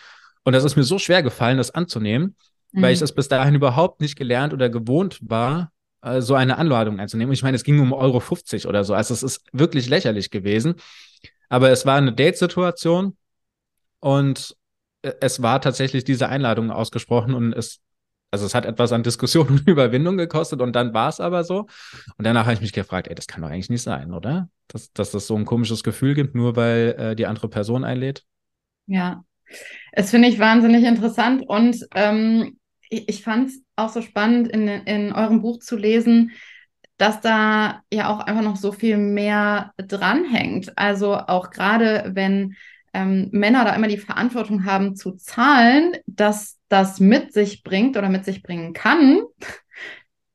Und 0.44 0.52
das 0.52 0.64
ist 0.64 0.76
mir 0.76 0.82
so 0.84 0.98
schwer 0.98 1.22
gefallen, 1.22 1.58
das 1.58 1.70
anzunehmen, 1.70 2.36
mhm. 2.72 2.82
weil 2.82 2.92
ich 2.92 3.00
mhm. 3.00 3.04
das 3.04 3.14
bis 3.14 3.28
dahin 3.28 3.54
überhaupt 3.54 4.00
nicht 4.00 4.16
gelernt 4.16 4.52
oder 4.52 4.70
gewohnt 4.70 5.18
war, 5.22 5.72
äh, 6.02 6.20
so 6.20 6.34
eine 6.34 6.58
Anladung 6.58 7.00
einzunehmen. 7.00 7.30
Und 7.30 7.34
ich 7.34 7.42
meine, 7.42 7.56
es 7.56 7.64
ging 7.64 7.80
um 7.80 7.92
Euro 7.92 8.20
50 8.20 8.66
oder 8.66 8.84
so. 8.84 8.94
Also 8.94 9.14
es 9.14 9.22
ist 9.22 9.44
wirklich 9.52 9.88
lächerlich 9.88 10.30
gewesen. 10.30 10.74
Aber 11.48 11.70
es 11.70 11.86
war 11.86 11.96
eine 11.96 12.12
Date-Situation 12.12 13.16
und 14.00 14.50
äh, 14.50 14.54
es 15.02 15.42
war 15.42 15.60
tatsächlich 15.60 16.04
diese 16.04 16.28
Einladung 16.28 16.70
ausgesprochen 16.70 17.34
und 17.34 17.52
es, 17.52 17.80
also 18.30 18.46
es 18.46 18.54
hat 18.54 18.66
etwas 18.66 18.92
an 18.92 19.02
Diskussion 19.02 19.48
und 19.48 19.68
Überwindung 19.68 20.16
gekostet 20.16 20.60
und 20.60 20.74
dann 20.74 20.94
war 20.94 21.08
es 21.08 21.20
aber 21.20 21.44
so. 21.44 21.66
Und 22.16 22.26
danach 22.26 22.44
habe 22.44 22.54
ich 22.54 22.60
mich 22.60 22.72
gefragt, 22.72 23.08
ey, 23.08 23.14
das 23.14 23.26
kann 23.26 23.42
doch 23.42 23.50
eigentlich 23.50 23.70
nicht 23.70 23.82
sein, 23.82 24.12
oder? 24.12 24.48
Dass, 24.68 24.92
dass 24.92 25.10
das 25.10 25.26
so 25.26 25.36
ein 25.36 25.44
komisches 25.44 25.82
Gefühl 25.82 26.14
gibt, 26.14 26.34
nur 26.34 26.56
weil 26.56 26.94
äh, 26.98 27.16
die 27.16 27.26
andere 27.26 27.48
Person 27.48 27.84
einlädt. 27.84 28.24
Ja, 28.86 29.24
es 29.92 30.10
finde 30.10 30.28
ich 30.28 30.38
wahnsinnig 30.38 30.84
interessant 30.84 31.42
und 31.46 31.86
ähm, 31.94 32.58
ich, 32.90 33.08
ich 33.08 33.22
fand 33.22 33.48
es 33.48 33.62
auch 33.76 33.88
so 33.90 34.02
spannend, 34.02 34.48
in, 34.48 34.68
in 34.68 35.12
eurem 35.12 35.42
Buch 35.42 35.58
zu 35.58 35.76
lesen, 35.76 36.32
dass 36.96 37.20
da 37.20 37.82
ja 37.92 38.10
auch 38.10 38.20
einfach 38.20 38.42
noch 38.42 38.56
so 38.56 38.72
viel 38.72 38.96
mehr 38.96 39.72
dranhängt. 39.76 40.76
Also 40.76 41.14
auch 41.14 41.50
gerade 41.50 42.10
wenn 42.14 42.56
ähm, 42.92 43.28
Männer 43.32 43.64
da 43.64 43.74
immer 43.74 43.88
die 43.88 43.98
Verantwortung 43.98 44.64
haben 44.64 44.96
zu 44.96 45.12
zahlen, 45.12 45.92
dass 46.06 46.58
das 46.68 47.00
mit 47.00 47.32
sich 47.32 47.62
bringt 47.62 47.96
oder 47.96 48.08
mit 48.08 48.24
sich 48.24 48.42
bringen 48.42 48.72
kann, 48.72 49.22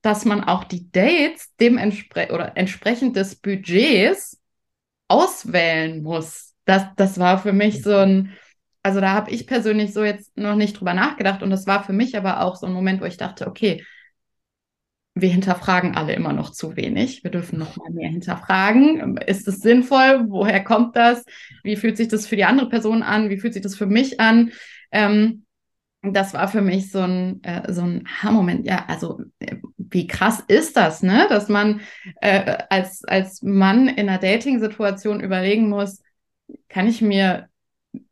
dass 0.01 0.25
man 0.25 0.43
auch 0.43 0.63
die 0.63 0.91
Dates 0.91 1.53
dementsprechend 1.59 2.33
oder 2.33 2.57
entsprechend 2.57 3.15
des 3.15 3.35
Budgets 3.35 4.39
auswählen 5.07 6.03
muss. 6.03 6.53
Das, 6.65 6.83
das 6.95 7.19
war 7.19 7.37
für 7.37 7.53
mich 7.53 7.83
so 7.83 7.95
ein, 7.95 8.33
also 8.81 8.99
da 8.99 9.13
habe 9.13 9.31
ich 9.31 9.47
persönlich 9.47 9.93
so 9.93 10.03
jetzt 10.03 10.35
noch 10.37 10.55
nicht 10.55 10.79
drüber 10.79 10.93
nachgedacht 10.93 11.43
und 11.43 11.49
das 11.49 11.67
war 11.67 11.83
für 11.83 11.93
mich 11.93 12.17
aber 12.17 12.41
auch 12.41 12.55
so 12.55 12.65
ein 12.65 12.73
Moment, 12.73 13.01
wo 13.01 13.05
ich 13.05 13.17
dachte, 13.17 13.47
okay, 13.47 13.83
wir 15.15 15.29
hinterfragen 15.29 15.95
alle 15.95 16.13
immer 16.13 16.33
noch 16.33 16.51
zu 16.51 16.75
wenig. 16.75 17.23
Wir 17.23 17.31
dürfen 17.31 17.59
noch 17.59 17.77
mal 17.77 17.91
mehr 17.91 18.09
hinterfragen. 18.09 19.17
Ist 19.17 19.47
es 19.47 19.59
sinnvoll? 19.59 20.25
Woher 20.27 20.63
kommt 20.63 20.95
das? 20.95 21.23
Wie 21.63 21.75
fühlt 21.75 21.97
sich 21.97 22.07
das 22.07 22.25
für 22.25 22.35
die 22.35 22.45
andere 22.45 22.69
Person 22.69 23.03
an? 23.03 23.29
Wie 23.29 23.37
fühlt 23.37 23.53
sich 23.53 23.61
das 23.61 23.75
für 23.75 23.85
mich 23.85 24.19
an? 24.19 24.51
Ähm, 24.91 25.45
das 26.01 26.33
war 26.33 26.47
für 26.47 26.61
mich 26.61 26.91
so 26.91 26.99
ein, 26.99 27.43
äh, 27.43 27.71
so 27.71 27.81
ein 27.81 28.07
Ha-Moment. 28.21 28.65
Ja, 28.65 28.85
also 28.87 29.21
äh, 29.39 29.57
wie 29.77 30.07
krass 30.07 30.43
ist 30.47 30.75
das, 30.75 31.03
ne? 31.03 31.27
Dass 31.29 31.47
man 31.47 31.81
äh, 32.21 32.57
als, 32.69 33.03
als 33.05 33.41
Mann 33.43 33.87
in 33.87 34.09
einer 34.09 34.17
Dating-Situation 34.17 35.21
überlegen 35.21 35.69
muss, 35.69 36.01
kann 36.69 36.87
ich 36.87 37.01
mir 37.01 37.47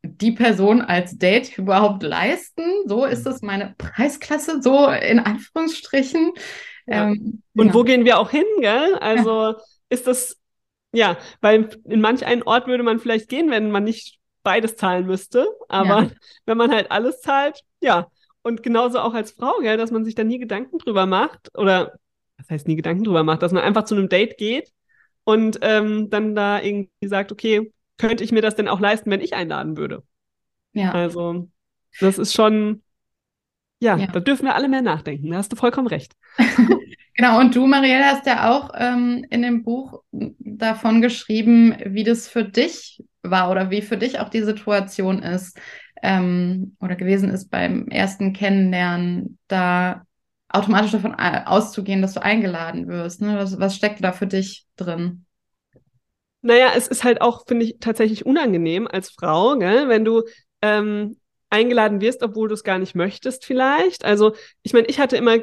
die 0.04 0.32
Person 0.32 0.82
als 0.82 1.18
Date 1.18 1.58
überhaupt 1.58 2.04
leisten? 2.04 2.64
So 2.86 3.06
ist 3.06 3.26
das 3.26 3.42
meine 3.42 3.74
Preisklasse, 3.78 4.62
so 4.62 4.88
in 4.88 5.20
Anführungsstrichen. 5.20 6.32
Ja. 6.92 7.10
Ähm, 7.10 7.42
und 7.56 7.68
ja. 7.68 7.74
wo 7.74 7.84
gehen 7.84 8.06
wir 8.06 8.20
auch 8.20 8.30
hin, 8.30 8.46
gell? 8.60 8.96
Also 8.96 9.56
ist 9.90 10.08
das, 10.08 10.40
ja, 10.94 11.18
weil 11.40 11.70
in 11.86 12.02
manch 12.02 12.26
einen 12.26 12.44
Ort 12.44 12.68
würde 12.68 12.84
man 12.84 13.00
vielleicht 13.00 13.30
gehen, 13.30 13.50
wenn 13.50 13.72
man 13.72 13.84
nicht 13.84 14.20
beides 14.44 14.76
zahlen 14.76 15.06
müsste. 15.06 15.48
Aber 15.70 16.12
wenn 16.46 16.58
man 16.58 16.72
halt 16.72 16.92
alles 16.92 17.22
zahlt, 17.22 17.62
ja. 17.82 18.08
Und 18.44 18.64
genauso 18.64 19.00
auch 19.00 19.14
als 19.14 19.32
Frau, 19.32 19.60
gell, 19.62 19.78
dass 19.78 19.92
man 19.92 20.04
sich 20.04 20.16
da 20.16 20.24
nie 20.24 20.40
Gedanken 20.40 20.80
drüber 20.80 21.06
macht 21.06 21.56
oder 21.58 21.94
was 22.38 22.50
heißt 22.50 22.68
nie 22.68 22.76
Gedanken 22.76 23.04
drüber 23.04 23.24
macht, 23.24 23.44
dass 23.44 23.52
man 23.52 23.64
einfach 23.64 23.84
zu 23.84 23.96
einem 23.96 24.10
Date 24.10 24.38
geht 24.38 24.72
und 25.24 25.60
ähm, 25.62 26.10
dann 26.10 26.36
da 26.36 26.62
irgendwie 26.62 26.90
sagt, 27.06 27.32
okay, 27.32 27.72
könnte 27.98 28.24
ich 28.24 28.32
mir 28.32 28.42
das 28.42 28.56
denn 28.56 28.68
auch 28.68 28.80
leisten, 28.80 29.12
wenn 29.12 29.22
ich 29.22 29.36
einladen 29.36 29.78
würde? 29.78 30.04
Ja. 30.74 30.92
Also, 30.92 31.48
das 32.00 32.18
ist 32.18 32.34
schon, 32.34 32.82
ja, 33.82 33.98
ja, 33.98 34.08
da 34.08 34.20
dürfen 34.20 34.46
wir 34.46 34.56
alle 34.56 34.70
mehr 34.70 34.84
nachdenken. 34.84 35.32
Da 35.32 35.38
hast 35.38 35.52
du 35.52 35.56
vollkommen 35.56 35.88
recht. 35.88 36.16
genau, 37.16 37.40
und 37.40 37.56
du, 37.56 37.66
Marielle, 37.66 38.06
hast 38.06 38.28
ja 38.28 38.52
auch 38.52 38.70
ähm, 38.78 39.26
in 39.32 39.42
dem 39.42 39.64
Buch 39.64 40.04
davon 40.12 41.02
geschrieben, 41.02 41.76
wie 41.86 42.04
das 42.04 42.28
für 42.28 42.46
dich 42.46 43.04
war 43.24 43.50
oder 43.50 43.72
wie 43.72 43.82
für 43.82 43.98
dich 43.98 44.20
auch 44.20 44.30
die 44.30 44.44
Situation 44.44 45.24
ist 45.24 45.60
ähm, 46.04 46.78
oder 46.80 46.96
gewesen 46.96 47.32
ist 47.32 47.50
beim 47.50 47.88
ersten 47.88 48.34
Kennenlernen, 48.34 49.40
da 49.48 50.04
automatisch 50.48 50.92
davon 50.92 51.16
auszugehen, 51.16 52.04
dass 52.04 52.14
du 52.14 52.22
eingeladen 52.22 52.88
wirst. 52.88 53.22
Ne? 53.22 53.36
Was, 53.38 53.60
was 53.60 53.76
steckt 53.76 54.04
da 54.04 54.12
für 54.12 54.28
dich 54.28 54.68
drin? 54.76 55.26
Naja, 56.44 56.72
es 56.76 56.88
ist 56.88 57.04
halt 57.04 57.22
auch, 57.22 57.48
finde 57.48 57.66
ich, 57.66 57.78
tatsächlich 57.80 58.28
unangenehm 58.28 58.88
als 58.88 59.10
Frau, 59.10 59.58
gell? 59.58 59.90
wenn 59.90 60.06
du 60.06 60.24
ähm, 60.62 61.18
eingeladen 61.52 62.02
wirst, 62.02 62.24
obwohl 62.24 62.48
du 62.48 62.54
es 62.54 62.64
gar 62.64 62.80
nicht 62.80 62.96
möchtest 62.96 63.46
vielleicht. 63.46 64.06
Also 64.06 64.34
ich 64.64 64.74
meine, 64.74 64.88
ich 64.88 65.00
hatte 65.00 65.18
immer 65.18 65.38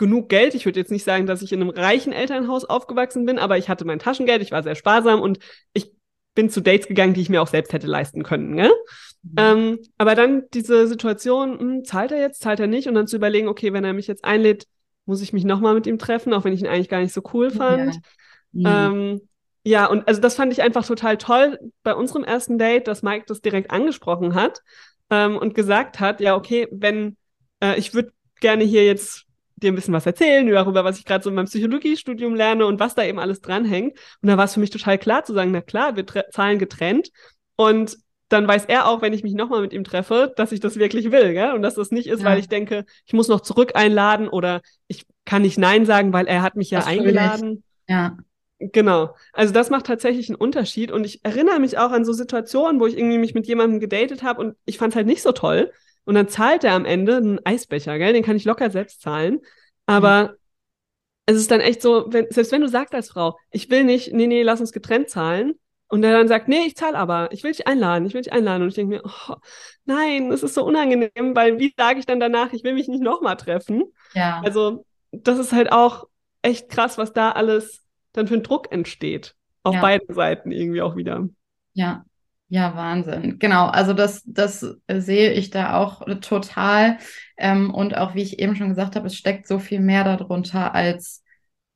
genug 0.00 0.30
Geld. 0.30 0.54
Ich 0.54 0.64
würde 0.64 0.80
jetzt 0.80 0.90
nicht 0.90 1.04
sagen, 1.04 1.26
dass 1.26 1.42
ich 1.42 1.52
in 1.52 1.60
einem 1.60 1.70
reichen 1.70 2.12
Elternhaus 2.12 2.64
aufgewachsen 2.64 3.26
bin, 3.26 3.38
aber 3.38 3.58
ich 3.58 3.68
hatte 3.68 3.84
mein 3.84 3.98
Taschengeld, 3.98 4.42
ich 4.42 4.50
war 4.50 4.62
sehr 4.62 4.74
sparsam 4.74 5.20
und 5.20 5.38
ich 5.74 5.92
bin 6.34 6.48
zu 6.48 6.62
Dates 6.62 6.88
gegangen, 6.88 7.12
die 7.12 7.20
ich 7.20 7.28
mir 7.28 7.42
auch 7.42 7.48
selbst 7.48 7.72
hätte 7.72 7.86
leisten 7.86 8.22
können. 8.22 8.54
Ne? 8.54 8.70
Mhm. 9.22 9.34
Ähm, 9.36 9.78
aber 9.98 10.14
dann 10.14 10.44
diese 10.54 10.86
Situation, 10.86 11.58
hm, 11.58 11.84
zahlt 11.84 12.12
er 12.12 12.20
jetzt, 12.20 12.40
zahlt 12.40 12.60
er 12.60 12.66
nicht 12.66 12.88
und 12.88 12.94
dann 12.94 13.06
zu 13.06 13.16
überlegen, 13.16 13.46
okay, 13.46 13.72
wenn 13.72 13.84
er 13.84 13.92
mich 13.92 14.06
jetzt 14.06 14.24
einlädt, 14.24 14.66
muss 15.04 15.20
ich 15.20 15.32
mich 15.32 15.44
nochmal 15.44 15.74
mit 15.74 15.86
ihm 15.86 15.98
treffen, 15.98 16.32
auch 16.32 16.44
wenn 16.44 16.52
ich 16.54 16.60
ihn 16.60 16.66
eigentlich 16.66 16.88
gar 16.88 17.00
nicht 17.00 17.12
so 17.12 17.22
cool 17.34 17.50
fand. 17.50 18.00
Ja. 18.52 18.90
Mhm. 18.92 19.00
Ähm, 19.12 19.20
ja, 19.64 19.84
und 19.84 20.08
also 20.08 20.20
das 20.20 20.34
fand 20.34 20.52
ich 20.52 20.62
einfach 20.62 20.86
total 20.86 21.18
toll 21.18 21.58
bei 21.82 21.94
unserem 21.94 22.24
ersten 22.24 22.56
Date, 22.56 22.88
dass 22.88 23.02
Mike 23.02 23.26
das 23.26 23.42
direkt 23.42 23.70
angesprochen 23.70 24.34
hat 24.34 24.62
ähm, 25.10 25.36
und 25.36 25.54
gesagt 25.54 26.00
hat, 26.00 26.20
ja, 26.20 26.36
okay, 26.36 26.68
wenn 26.70 27.16
äh, 27.62 27.78
ich 27.78 27.94
würde 27.94 28.12
gerne 28.40 28.64
hier 28.64 28.84
jetzt 28.84 29.26
dir 29.56 29.70
ein 29.70 29.74
bisschen 29.74 29.94
was 29.94 30.06
erzählen 30.06 30.46
darüber, 30.46 30.84
was 30.84 30.98
ich 30.98 31.04
gerade 31.04 31.22
so 31.22 31.30
in 31.30 31.36
meinem 31.36 31.46
Psychologiestudium 31.46 32.34
lerne 32.34 32.66
und 32.66 32.80
was 32.80 32.94
da 32.94 33.04
eben 33.04 33.18
alles 33.18 33.40
dranhängt. 33.40 33.98
Und 34.22 34.28
da 34.28 34.36
war 34.36 34.46
es 34.46 34.54
für 34.54 34.60
mich 34.60 34.70
total 34.70 34.98
klar 34.98 35.24
zu 35.24 35.34
sagen, 35.34 35.50
na 35.50 35.60
klar, 35.60 35.96
wir 35.96 36.06
zahlen 36.30 36.58
getrennt. 36.58 37.10
Und 37.56 37.98
dann 38.30 38.46
weiß 38.46 38.66
er 38.66 38.88
auch, 38.88 39.02
wenn 39.02 39.12
ich 39.12 39.22
mich 39.22 39.34
nochmal 39.34 39.60
mit 39.60 39.72
ihm 39.72 39.84
treffe, 39.84 40.32
dass 40.36 40.52
ich 40.52 40.60
das 40.60 40.78
wirklich 40.78 41.10
will, 41.10 41.32
gell? 41.34 41.52
Und 41.52 41.62
dass 41.62 41.74
das 41.74 41.90
nicht 41.90 42.06
ist, 42.06 42.20
ja. 42.20 42.26
weil 42.26 42.38
ich 42.38 42.48
denke, 42.48 42.84
ich 43.04 43.12
muss 43.12 43.28
noch 43.28 43.40
zurück 43.40 43.72
einladen 43.74 44.28
oder 44.28 44.62
ich 44.86 45.04
kann 45.24 45.42
nicht 45.42 45.58
Nein 45.58 45.84
sagen, 45.84 46.12
weil 46.12 46.26
er 46.26 46.42
hat 46.42 46.56
mich 46.56 46.70
ja 46.70 46.78
das 46.78 46.86
eingeladen. 46.88 47.64
Ja. 47.88 48.16
Genau. 48.60 49.16
Also 49.32 49.54
das 49.54 49.70
macht 49.70 49.86
tatsächlich 49.86 50.28
einen 50.28 50.36
Unterschied. 50.36 50.92
Und 50.92 51.04
ich 51.04 51.24
erinnere 51.24 51.58
mich 51.58 51.78
auch 51.78 51.90
an 51.90 52.04
so 52.04 52.12
Situationen, 52.12 52.78
wo 52.78 52.86
ich 52.86 52.96
irgendwie 52.96 53.18
mich 53.18 53.34
mit 53.34 53.46
jemandem 53.46 53.80
gedatet 53.80 54.22
habe 54.22 54.40
und 54.40 54.56
ich 54.66 54.76
fand 54.76 54.92
es 54.92 54.96
halt 54.96 55.06
nicht 55.06 55.22
so 55.22 55.32
toll. 55.32 55.72
Und 56.04 56.14
dann 56.14 56.28
zahlt 56.28 56.62
er 56.64 56.74
am 56.74 56.84
Ende 56.84 57.16
einen 57.16 57.44
Eisbecher, 57.44 57.98
gell? 57.98 58.12
Den 58.12 58.22
kann 58.22 58.36
ich 58.36 58.44
locker 58.44 58.70
selbst 58.70 59.00
zahlen. 59.00 59.40
Aber 59.86 60.22
mhm. 60.22 60.36
es 61.26 61.36
ist 61.36 61.50
dann 61.50 61.60
echt 61.60 61.80
so, 61.80 62.06
wenn, 62.08 62.26
selbst 62.30 62.52
wenn 62.52 62.60
du 62.60 62.68
sagst 62.68 62.94
als 62.94 63.08
Frau, 63.08 63.38
ich 63.50 63.70
will 63.70 63.84
nicht, 63.84 64.12
nee, 64.12 64.26
nee, 64.26 64.42
lass 64.42 64.60
uns 64.60 64.72
getrennt 64.72 65.08
zahlen. 65.08 65.54
Und 65.88 66.04
er 66.04 66.12
dann 66.12 66.28
sagt, 66.28 66.46
nee, 66.46 66.66
ich 66.66 66.76
zahle 66.76 66.98
aber, 66.98 67.32
ich 67.32 67.42
will 67.42 67.50
dich 67.50 67.66
einladen, 67.66 68.06
ich 68.06 68.14
will 68.14 68.22
dich 68.22 68.32
einladen. 68.32 68.62
Und 68.62 68.68
ich 68.68 68.74
denke 68.74 68.96
mir, 68.96 69.02
oh, 69.04 69.34
nein, 69.86 70.30
das 70.30 70.42
ist 70.42 70.54
so 70.54 70.64
unangenehm, 70.64 71.34
weil 71.34 71.58
wie 71.58 71.74
sage 71.76 71.98
ich 71.98 72.06
dann 72.06 72.20
danach, 72.20 72.52
ich 72.52 72.62
will 72.62 72.74
mich 72.74 72.88
nicht 72.88 73.02
nochmal 73.02 73.36
treffen? 73.36 73.84
Ja. 74.14 74.40
Also, 74.44 74.84
das 75.12 75.38
ist 75.38 75.52
halt 75.52 75.72
auch 75.72 76.06
echt 76.42 76.68
krass, 76.68 76.98
was 76.98 77.12
da 77.12 77.32
alles 77.32 77.82
dann 78.12 78.26
für 78.26 78.34
ein 78.34 78.42
Druck 78.42 78.72
entsteht. 78.72 79.34
Auf 79.62 79.74
ja. 79.74 79.80
beiden 79.80 80.14
Seiten 80.14 80.52
irgendwie 80.52 80.82
auch 80.82 80.96
wieder. 80.96 81.28
Ja. 81.72 82.04
Ja, 82.52 82.74
Wahnsinn. 82.74 83.38
Genau, 83.38 83.66
also 83.68 83.92
das, 83.92 84.24
das 84.26 84.66
sehe 84.88 85.32
ich 85.32 85.50
da 85.50 85.74
auch 85.76 86.04
total. 86.20 86.98
Ähm, 87.38 87.72
und 87.72 87.96
auch 87.96 88.16
wie 88.16 88.22
ich 88.22 88.40
eben 88.40 88.56
schon 88.56 88.70
gesagt 88.70 88.96
habe, 88.96 89.06
es 89.06 89.14
steckt 89.14 89.46
so 89.46 89.60
viel 89.60 89.78
mehr 89.78 90.02
darunter 90.02 90.74
als 90.74 91.22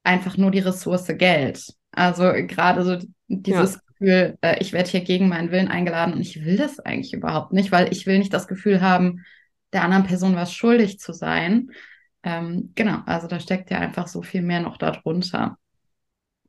einfach 0.03 0.37
nur 0.37 0.50
die 0.50 0.59
Ressource 0.59 1.07
Geld. 1.17 1.73
Also 1.93 2.25
gerade 2.33 2.83
so 2.83 2.99
dieses 3.29 3.75
ja. 3.75 3.81
Gefühl, 3.87 4.38
äh, 4.41 4.57
ich 4.59 4.73
werde 4.73 4.91
hier 4.91 5.03
gegen 5.03 5.29
meinen 5.29 5.53
Willen 5.53 5.69
eingeladen 5.69 6.14
und 6.14 6.21
ich 6.21 6.45
will 6.45 6.57
das 6.57 6.81
eigentlich 6.81 7.12
überhaupt 7.12 7.53
nicht, 7.53 7.71
weil 7.71 7.93
ich 7.93 8.07
will 8.07 8.19
nicht 8.19 8.35
das 8.35 8.49
Gefühl 8.49 8.81
haben, 8.81 9.25
der 9.73 9.85
anderen 9.85 10.05
Person 10.05 10.35
was 10.35 10.53
schuldig 10.53 10.99
zu 10.99 11.12
sein. 11.12 11.71
Ähm, 12.25 12.73
genau, 12.75 12.99
also 13.07 13.29
da 13.29 13.38
steckt 13.38 13.71
ja 13.71 13.79
einfach 13.79 14.09
so 14.09 14.23
viel 14.23 14.43
mehr 14.43 14.61
noch 14.61 14.76
darunter. 14.76 15.57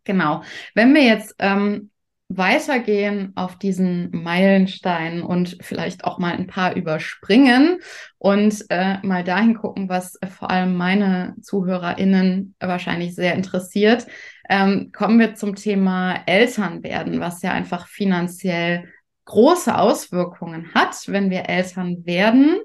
Genau. 0.05 0.43
Wenn 0.73 0.93
wir 0.93 1.03
jetzt 1.03 1.35
ähm, 1.39 1.89
weitergehen 2.27 3.33
auf 3.35 3.57
diesen 3.57 4.09
Meilenstein 4.11 5.21
und 5.21 5.57
vielleicht 5.61 6.05
auch 6.05 6.17
mal 6.17 6.33
ein 6.33 6.47
paar 6.47 6.75
überspringen 6.75 7.79
und 8.17 8.65
äh, 8.69 8.97
mal 9.03 9.23
dahin 9.23 9.55
gucken, 9.55 9.89
was 9.89 10.15
äh, 10.21 10.27
vor 10.27 10.49
allem 10.49 10.75
meine 10.75 11.35
ZuhörerInnen 11.41 12.55
wahrscheinlich 12.59 13.13
sehr 13.13 13.35
interessiert, 13.35 14.07
ähm, 14.49 14.91
kommen 14.91 15.19
wir 15.19 15.35
zum 15.35 15.55
Thema 15.55 16.15
Elternwerden, 16.25 17.19
was 17.19 17.41
ja 17.41 17.51
einfach 17.51 17.87
finanziell 17.87 18.89
große 19.25 19.75
Auswirkungen 19.75 20.73
hat, 20.73 20.95
wenn 21.07 21.29
wir 21.29 21.49
Eltern 21.49 22.05
werden. 22.05 22.57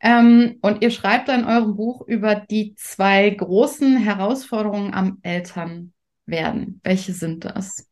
Ähm, 0.00 0.58
und 0.60 0.82
ihr 0.82 0.90
schreibt 0.90 1.28
in 1.28 1.44
eurem 1.44 1.76
Buch 1.76 2.06
über 2.06 2.36
die 2.36 2.74
zwei 2.76 3.30
großen 3.30 3.96
Herausforderungen 3.96 4.94
am 4.94 5.18
Elternwerden. 6.28 6.80
Welche 6.84 7.12
sind 7.12 7.44
das? 7.44 7.88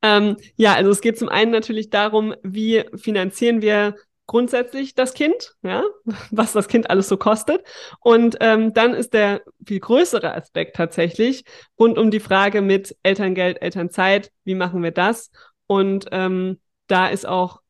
Ähm, 0.00 0.36
ja, 0.56 0.74
also 0.74 0.90
es 0.90 1.00
geht 1.00 1.18
zum 1.18 1.28
einen 1.28 1.50
natürlich 1.50 1.90
darum, 1.90 2.34
wie 2.42 2.84
finanzieren 2.94 3.62
wir 3.62 3.96
grundsätzlich 4.26 4.94
das 4.94 5.14
Kind, 5.14 5.56
ja, 5.62 5.82
was 6.30 6.52
das 6.52 6.68
Kind 6.68 6.90
alles 6.90 7.08
so 7.08 7.16
kostet. 7.16 7.64
Und 8.00 8.36
ähm, 8.40 8.72
dann 8.74 8.94
ist 8.94 9.12
der 9.12 9.42
viel 9.66 9.80
größere 9.80 10.34
Aspekt 10.34 10.76
tatsächlich 10.76 11.44
rund 11.78 11.98
um 11.98 12.10
die 12.10 12.20
Frage 12.20 12.62
mit 12.62 12.96
Elterngeld, 13.02 13.60
Elternzeit, 13.60 14.30
wie 14.44 14.54
machen 14.54 14.82
wir 14.82 14.92
das? 14.92 15.30
Und 15.66 16.06
ähm, 16.12 16.60
da 16.86 17.08
ist 17.08 17.26
auch 17.26 17.60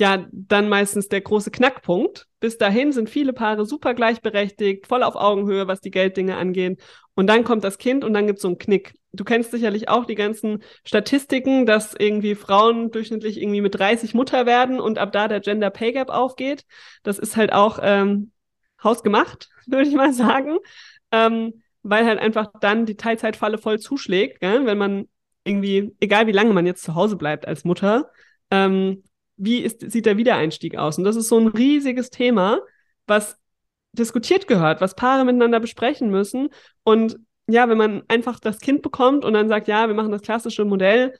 ja 0.00 0.26
dann 0.32 0.68
meistens 0.68 1.08
der 1.08 1.20
große 1.20 1.50
Knackpunkt. 1.50 2.26
Bis 2.40 2.58
dahin 2.58 2.92
sind 2.92 3.08
viele 3.08 3.32
Paare 3.32 3.66
super 3.66 3.94
gleichberechtigt, 3.94 4.86
voll 4.86 5.02
auf 5.02 5.14
Augenhöhe, 5.14 5.68
was 5.68 5.80
die 5.80 5.90
Gelddinge 5.90 6.36
angeht. 6.36 6.80
Und 7.14 7.26
dann 7.26 7.44
kommt 7.44 7.64
das 7.64 7.78
Kind 7.78 8.02
und 8.02 8.14
dann 8.14 8.26
gibt 8.26 8.38
es 8.38 8.42
so 8.42 8.48
einen 8.48 8.58
Knick. 8.58 8.94
Du 9.12 9.24
kennst 9.24 9.50
sicherlich 9.50 9.88
auch 9.88 10.06
die 10.06 10.14
ganzen 10.14 10.62
Statistiken, 10.84 11.66
dass 11.66 11.94
irgendwie 11.94 12.34
Frauen 12.34 12.90
durchschnittlich 12.90 13.40
irgendwie 13.40 13.60
mit 13.60 13.78
30 13.78 14.14
Mutter 14.14 14.46
werden 14.46 14.80
und 14.80 14.98
ab 14.98 15.12
da 15.12 15.28
der 15.28 15.40
Gender 15.40 15.70
Pay 15.70 15.92
Gap 15.92 16.10
aufgeht. 16.10 16.64
Das 17.02 17.18
ist 17.18 17.36
halt 17.36 17.52
auch 17.52 17.78
ähm, 17.82 18.32
hausgemacht, 18.82 19.50
würde 19.66 19.88
ich 19.88 19.94
mal 19.94 20.12
sagen. 20.12 20.58
Ähm, 21.12 21.62
weil 21.82 22.04
halt 22.04 22.18
einfach 22.18 22.48
dann 22.60 22.86
die 22.86 22.96
Teilzeitfalle 22.96 23.58
voll 23.58 23.78
zuschlägt, 23.78 24.40
gell? 24.40 24.66
wenn 24.66 24.78
man 24.78 25.08
irgendwie, 25.44 25.94
egal 26.00 26.26
wie 26.26 26.32
lange 26.32 26.52
man 26.52 26.66
jetzt 26.66 26.82
zu 26.82 26.94
Hause 26.94 27.16
bleibt 27.16 27.48
als 27.48 27.64
Mutter, 27.64 28.10
ähm, 28.50 29.02
wie 29.40 29.58
ist, 29.60 29.90
sieht 29.90 30.06
der 30.06 30.16
Wiedereinstieg 30.16 30.76
aus? 30.76 30.98
Und 30.98 31.04
das 31.04 31.16
ist 31.16 31.28
so 31.28 31.38
ein 31.38 31.48
riesiges 31.48 32.10
Thema, 32.10 32.60
was 33.06 33.38
diskutiert 33.92 34.46
gehört, 34.46 34.80
was 34.80 34.94
Paare 34.94 35.24
miteinander 35.24 35.60
besprechen 35.60 36.10
müssen. 36.10 36.50
Und 36.84 37.16
ja, 37.48 37.68
wenn 37.68 37.78
man 37.78 38.02
einfach 38.08 38.38
das 38.38 38.60
Kind 38.60 38.82
bekommt 38.82 39.24
und 39.24 39.32
dann 39.32 39.48
sagt, 39.48 39.66
ja, 39.66 39.88
wir 39.88 39.94
machen 39.94 40.12
das 40.12 40.22
klassische 40.22 40.64
Modell, 40.64 41.14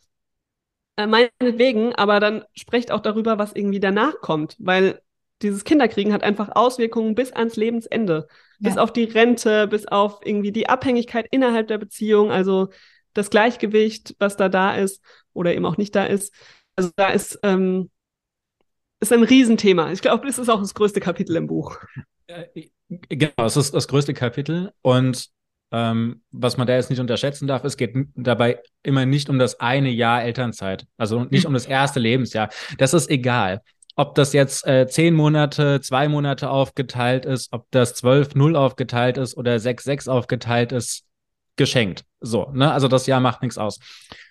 äh, 0.96 1.06
meinetwegen, 1.06 1.94
aber 1.94 2.20
dann 2.20 2.44
sprecht 2.54 2.92
auch 2.92 3.00
darüber, 3.00 3.38
was 3.38 3.54
irgendwie 3.54 3.80
danach 3.80 4.20
kommt, 4.20 4.56
weil 4.58 5.00
dieses 5.42 5.64
Kinderkriegen 5.64 6.12
hat 6.12 6.22
einfach 6.22 6.50
Auswirkungen 6.54 7.14
bis 7.14 7.32
ans 7.32 7.56
Lebensende, 7.56 8.26
ja. 8.58 8.68
bis 8.68 8.76
auf 8.76 8.92
die 8.92 9.04
Rente, 9.04 9.66
bis 9.66 9.86
auf 9.88 10.20
irgendwie 10.24 10.52
die 10.52 10.68
Abhängigkeit 10.68 11.26
innerhalb 11.30 11.68
der 11.68 11.78
Beziehung, 11.78 12.30
also 12.30 12.68
das 13.14 13.30
Gleichgewicht, 13.30 14.14
was 14.18 14.36
da 14.36 14.48
da 14.48 14.74
ist 14.74 15.02
oder 15.32 15.54
eben 15.54 15.64
auch 15.64 15.78
nicht 15.78 15.96
da 15.96 16.04
ist. 16.04 16.34
Also 16.76 16.90
da 16.94 17.08
ist 17.08 17.38
ähm, 17.42 17.90
ist 19.00 19.12
ein 19.12 19.22
Riesenthema. 19.22 19.90
Ich 19.92 20.02
glaube, 20.02 20.26
das 20.26 20.38
ist 20.38 20.48
auch 20.48 20.60
das 20.60 20.74
größte 20.74 21.00
Kapitel 21.00 21.36
im 21.36 21.46
Buch. 21.46 21.78
Äh, 22.26 22.68
genau, 23.08 23.44
es 23.44 23.56
ist 23.56 23.74
das 23.74 23.88
größte 23.88 24.14
Kapitel. 24.14 24.72
Und 24.82 25.28
ähm, 25.72 26.22
was 26.30 26.56
man 26.56 26.66
da 26.66 26.74
jetzt 26.74 26.90
nicht 26.90 27.00
unterschätzen 27.00 27.46
darf, 27.46 27.64
es 27.64 27.76
geht 27.76 27.94
dabei 28.14 28.60
immer 28.82 29.06
nicht 29.06 29.30
um 29.30 29.38
das 29.38 29.60
eine 29.60 29.90
Jahr 29.90 30.22
Elternzeit, 30.22 30.86
also 30.96 31.24
nicht 31.24 31.46
um 31.46 31.54
das 31.54 31.66
erste 31.66 32.00
Lebensjahr. 32.00 32.50
Das 32.78 32.94
ist 32.94 33.08
egal. 33.08 33.62
Ob 33.96 34.14
das 34.14 34.32
jetzt 34.32 34.66
äh, 34.66 34.86
zehn 34.86 35.14
Monate, 35.14 35.80
zwei 35.80 36.08
Monate 36.08 36.50
aufgeteilt 36.50 37.24
ist, 37.26 37.52
ob 37.52 37.66
das 37.70 37.94
zwölf 37.94 38.34
null 38.34 38.56
aufgeteilt 38.56 39.18
ist 39.18 39.36
oder 39.36 39.58
sechs 39.60 39.84
sechs 39.84 40.08
aufgeteilt 40.08 40.72
ist, 40.72 41.04
geschenkt. 41.56 42.04
So, 42.20 42.50
ne? 42.52 42.72
Also 42.72 42.88
das 42.88 43.06
Jahr 43.06 43.20
macht 43.20 43.42
nichts 43.42 43.58
aus. 43.58 43.78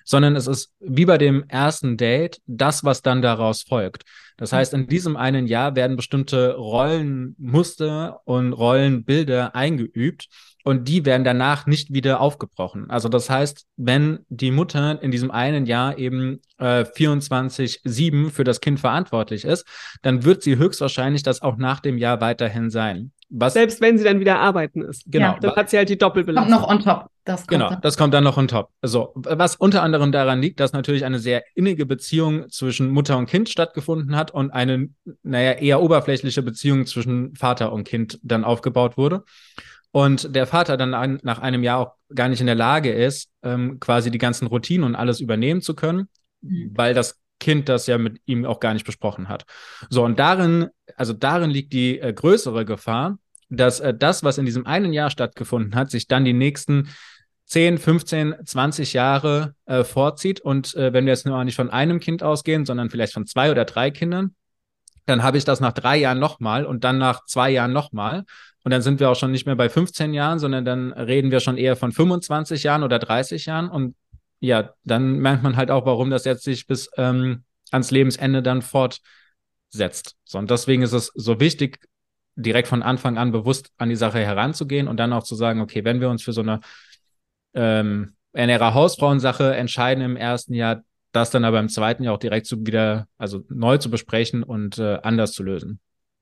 Sondern 0.03 0.35
es 0.35 0.47
ist 0.47 0.73
wie 0.79 1.05
bei 1.05 1.17
dem 1.17 1.43
ersten 1.47 1.97
Date 1.97 2.41
das, 2.47 2.83
was 2.83 3.01
dann 3.01 3.21
daraus 3.21 3.61
folgt. 3.61 4.03
Das 4.39 4.53
heißt, 4.53 4.73
in 4.73 4.87
diesem 4.87 5.17
einen 5.17 5.47
Jahr 5.47 5.75
werden 5.75 5.97
bestimmte 5.97 6.55
Rollenmuster 6.55 8.21
und 8.23 8.53
Rollenbilder 8.53 9.53
eingeübt 9.53 10.29
und 10.63 10.87
die 10.87 11.05
werden 11.05 11.25
danach 11.25 11.65
nicht 11.65 11.93
wieder 11.93 12.21
aufgebrochen. 12.21 12.89
Also 12.89 13.09
das 13.09 13.29
heißt, 13.29 13.65
wenn 13.75 14.19
die 14.29 14.51
Mutter 14.51 15.03
in 15.03 15.11
diesem 15.11 15.29
einen 15.29 15.65
Jahr 15.65 15.97
eben 15.97 16.39
äh, 16.57 16.85
24-7 16.85 18.29
für 18.29 18.45
das 18.45 18.61
Kind 18.61 18.79
verantwortlich 18.79 19.43
ist, 19.43 19.65
dann 20.03 20.23
wird 20.23 20.41
sie 20.41 20.57
höchstwahrscheinlich 20.57 21.23
das 21.23 21.41
auch 21.41 21.57
nach 21.57 21.81
dem 21.81 21.97
Jahr 21.97 22.21
weiterhin 22.21 22.69
sein. 22.69 23.11
Was, 23.31 23.53
Selbst 23.53 23.79
wenn 23.79 23.97
sie 23.97 24.03
dann 24.03 24.19
wieder 24.19 24.39
arbeiten 24.39 24.81
ist. 24.81 25.03
Genau. 25.05 25.33
Ja, 25.33 25.39
dann 25.39 25.55
hat 25.55 25.69
sie 25.69 25.77
halt 25.77 25.89
die 25.89 25.97
Doppelbelastung. 25.97 26.51
Kommt 26.51 26.61
noch 26.61 26.69
on 26.69 26.79
top. 26.79 27.11
Das 27.25 27.41
kommt 27.41 27.49
genau, 27.49 27.69
dann. 27.69 27.81
das 27.81 27.95
kommt 27.95 28.13
dann 28.15 28.23
noch 28.23 28.37
on 28.37 28.47
top. 28.47 28.71
So, 28.81 29.11
was 29.13 29.55
unter 29.55 29.83
anderem 29.83 30.11
daran 30.11 30.41
liegt, 30.41 30.59
dass 30.59 30.73
natürlich 30.73 31.05
eine 31.05 31.19
sehr 31.19 31.43
innige 31.53 31.85
Beziehung 31.85 32.49
zwischen 32.49 32.89
Mutter 32.89 33.17
und 33.17 33.27
Kind 33.27 33.47
stattgefunden 33.47 34.15
hat 34.15 34.28
und 34.31 34.51
eine, 34.51 34.89
naja, 35.23 35.53
eher 35.53 35.81
oberflächliche 35.81 36.41
Beziehung 36.41 36.85
zwischen 36.85 37.35
Vater 37.35 37.71
und 37.71 37.83
Kind 37.83 38.19
dann 38.23 38.43
aufgebaut 38.43 38.97
wurde. 38.97 39.23
Und 39.91 40.35
der 40.35 40.45
Vater 40.45 40.77
dann 40.77 40.93
ein, 40.93 41.19
nach 41.23 41.39
einem 41.39 41.63
Jahr 41.63 41.79
auch 41.79 41.93
gar 42.13 42.29
nicht 42.29 42.41
in 42.41 42.45
der 42.45 42.55
Lage 42.55 42.91
ist, 42.91 43.29
ähm, 43.43 43.79
quasi 43.79 44.11
die 44.11 44.17
ganzen 44.17 44.47
Routinen 44.47 44.85
und 44.85 44.95
alles 44.95 45.19
übernehmen 45.19 45.61
zu 45.61 45.73
können, 45.73 46.09
mhm. 46.41 46.71
weil 46.75 46.93
das 46.93 47.19
Kind 47.39 47.69
das 47.69 47.87
ja 47.87 47.97
mit 47.97 48.21
ihm 48.25 48.45
auch 48.45 48.59
gar 48.59 48.73
nicht 48.73 48.85
besprochen 48.85 49.29
hat. 49.29 49.45
So, 49.89 50.03
und 50.03 50.19
darin, 50.19 50.67
also 50.95 51.13
darin 51.13 51.49
liegt 51.49 51.73
die 51.73 51.99
äh, 51.99 52.13
größere 52.13 52.65
Gefahr, 52.65 53.17
dass 53.49 53.79
äh, 53.79 53.93
das, 53.93 54.23
was 54.23 54.37
in 54.37 54.45
diesem 54.45 54.67
einen 54.67 54.93
Jahr 54.93 55.09
stattgefunden 55.09 55.75
hat, 55.75 55.89
sich 55.89 56.07
dann 56.07 56.25
die 56.25 56.33
nächsten 56.33 56.89
10, 57.49 57.79
15, 57.79 58.35
20 58.45 58.93
Jahre 58.93 59.55
äh, 59.65 59.83
vorzieht. 59.83 60.39
Und 60.39 60.75
äh, 60.75 60.93
wenn 60.93 61.05
wir 61.05 61.13
jetzt 61.13 61.25
nur 61.25 61.43
nicht 61.43 61.55
von 61.55 61.71
einem 61.71 61.99
Kind 61.99 62.21
ausgehen, 62.21 62.65
sondern 62.65 62.91
vielleicht 62.91 63.13
von 63.13 63.25
zwei 63.25 63.49
oder 63.49 63.65
drei 63.65 63.89
Kindern, 63.89 64.35
dann 65.07 65.23
habe 65.23 65.37
ich 65.37 65.45
das 65.45 65.59
nach 65.59 65.73
drei 65.73 65.97
Jahren 65.97 66.19
nochmal 66.19 66.63
und 66.65 66.83
dann 66.83 66.99
nach 66.99 67.25
zwei 67.25 67.49
Jahren 67.49 67.73
nochmal. 67.73 68.23
Und 68.63 68.71
dann 68.71 68.83
sind 68.83 68.99
wir 68.99 69.09
auch 69.09 69.15
schon 69.15 69.31
nicht 69.31 69.47
mehr 69.47 69.55
bei 69.55 69.67
15 69.67 70.13
Jahren, 70.13 70.37
sondern 70.37 70.63
dann 70.63 70.93
reden 70.93 71.31
wir 71.31 71.39
schon 71.39 71.57
eher 71.57 71.75
von 71.75 71.91
25 71.91 72.61
Jahren 72.61 72.83
oder 72.83 72.99
30 72.99 73.47
Jahren. 73.47 73.67
Und 73.67 73.95
ja, 74.41 74.75
dann 74.83 75.13
merkt 75.17 75.41
man 75.41 75.57
halt 75.57 75.71
auch, 75.71 75.87
warum 75.87 76.11
das 76.11 76.25
jetzt 76.25 76.43
sich 76.43 76.67
bis 76.67 76.91
ähm, 76.97 77.45
ans 77.71 77.89
Lebensende 77.89 78.43
dann 78.43 78.61
fortsetzt. 78.61 80.17
So, 80.23 80.37
und 80.37 80.51
deswegen 80.51 80.83
ist 80.83 80.93
es 80.93 81.11
so 81.15 81.39
wichtig, 81.39 81.79
direkt 82.35 82.67
von 82.67 82.83
Anfang 82.83 83.17
an 83.17 83.31
bewusst 83.31 83.71
an 83.77 83.89
die 83.89 83.95
Sache 83.95 84.19
heranzugehen 84.19 84.87
und 84.87 84.97
dann 84.97 85.13
auch 85.13 85.23
zu 85.23 85.33
sagen, 85.33 85.61
okay, 85.61 85.83
wenn 85.83 85.99
wir 85.99 86.09
uns 86.09 86.21
für 86.21 86.33
so 86.33 86.41
eine 86.41 86.59
ähm, 87.59 88.13
ernährer 88.31 88.73
Hausfrauensache 88.73 89.55
entscheiden 89.55 90.03
im 90.03 90.15
ersten 90.15 90.53
Jahr, 90.53 90.81
das 91.11 91.31
dann 91.31 91.43
aber 91.43 91.59
im 91.59 91.69
zweiten 91.69 92.03
Jahr 92.03 92.13
auch 92.13 92.19
direkt 92.19 92.45
zu 92.45 92.65
wieder, 92.65 93.07
also 93.17 93.43
neu 93.49 93.77
zu 93.77 93.89
besprechen 93.91 94.43
und 94.43 94.77
äh, 94.77 94.99
anders 95.03 95.33
zu 95.33 95.43
lösen. 95.43 95.79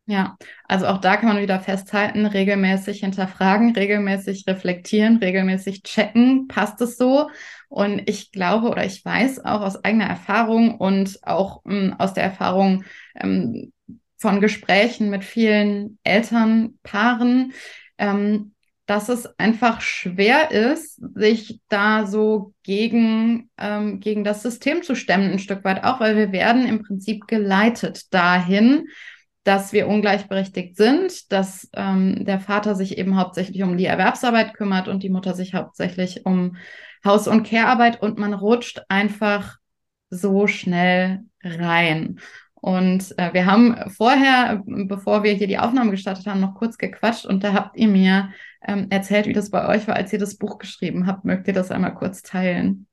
Ja, 0.09 0.37
also 0.63 0.87
auch 0.87 0.99
da 0.99 1.17
kann 1.17 1.27
man 1.27 1.41
wieder 1.41 1.59
festhalten, 1.59 2.25
regelmäßig 2.25 3.01
hinterfragen, 3.01 3.75
regelmäßig 3.75 4.45
reflektieren, 4.47 5.17
regelmäßig 5.17 5.83
checken, 5.83 6.47
passt 6.47 6.79
es 6.79 6.95
so? 6.95 7.29
Und 7.67 8.09
ich 8.09 8.31
glaube 8.31 8.69
oder 8.69 8.85
ich 8.85 9.03
weiß 9.03 9.43
auch 9.43 9.59
aus 9.59 9.83
eigener 9.83 10.05
Erfahrung 10.05 10.77
und 10.77 11.19
auch 11.23 11.61
ähm, 11.67 11.93
aus 11.99 12.13
der 12.13 12.23
Erfahrung 12.23 12.85
ähm, 13.15 13.73
von 14.17 14.39
Gesprächen 14.39 15.09
mit 15.09 15.25
vielen 15.25 15.99
Elternpaaren, 16.03 17.51
ähm, 17.97 18.53
dass 18.87 19.09
es 19.09 19.27
einfach 19.37 19.81
schwer 19.81 20.49
ist, 20.49 20.99
sich 21.15 21.59
da 21.67 22.07
so 22.07 22.53
gegen, 22.63 23.49
ähm, 23.57 23.99
gegen 23.99 24.23
das 24.23 24.41
System 24.41 24.81
zu 24.81 24.95
stemmen, 24.95 25.33
ein 25.33 25.39
Stück 25.39 25.63
weit 25.65 25.83
auch, 25.83 25.99
weil 25.99 26.15
wir 26.15 26.31
werden 26.31 26.65
im 26.65 26.81
Prinzip 26.81 27.27
geleitet 27.27 28.13
dahin, 28.13 28.87
dass 29.43 29.73
wir 29.73 29.87
ungleichberechtigt 29.87 30.77
sind, 30.77 31.31
dass 31.33 31.69
ähm, 31.73 32.23
der 32.25 32.39
Vater 32.39 32.75
sich 32.75 32.97
eben 32.97 33.17
hauptsächlich 33.17 33.61
um 33.63 33.77
die 33.77 33.85
Erwerbsarbeit 33.85 34.53
kümmert 34.53 34.87
und 34.87 35.03
die 35.03 35.09
Mutter 35.09 35.33
sich 35.33 35.53
hauptsächlich 35.53 36.25
um 36.25 36.55
Haus- 37.05 37.27
und 37.27 37.45
Care-Arbeit 37.45 38.01
und 38.01 38.17
man 38.17 38.33
rutscht 38.33 38.81
einfach 38.87 39.57
so 40.09 40.47
schnell 40.47 41.25
rein. 41.43 42.19
Und 42.61 43.13
äh, 43.17 43.33
wir 43.33 43.45
haben 43.45 43.75
vorher, 43.89 44.63
bevor 44.65 45.23
wir 45.23 45.33
hier 45.33 45.47
die 45.47 45.59
Aufnahme 45.59 45.91
gestartet 45.91 46.25
haben, 46.25 46.39
noch 46.39 46.55
kurz 46.55 46.77
gequatscht 46.77 47.25
und 47.25 47.43
da 47.43 47.53
habt 47.53 47.77
ihr 47.77 47.87
mir 47.87 48.29
ähm, 48.65 48.87
erzählt, 48.89 49.27
wie 49.27 49.33
das 49.33 49.51
bei 49.51 49.67
euch 49.67 49.87
war, 49.87 49.95
als 49.95 50.11
ihr 50.11 50.19
das 50.19 50.37
Buch 50.37 50.57
geschrieben 50.57 51.07
habt. 51.07 51.23
Mögt 51.23 51.47
ihr 51.47 51.53
das 51.53 51.71
einmal 51.71 51.93
kurz 51.93 52.23
teilen? 52.23 52.87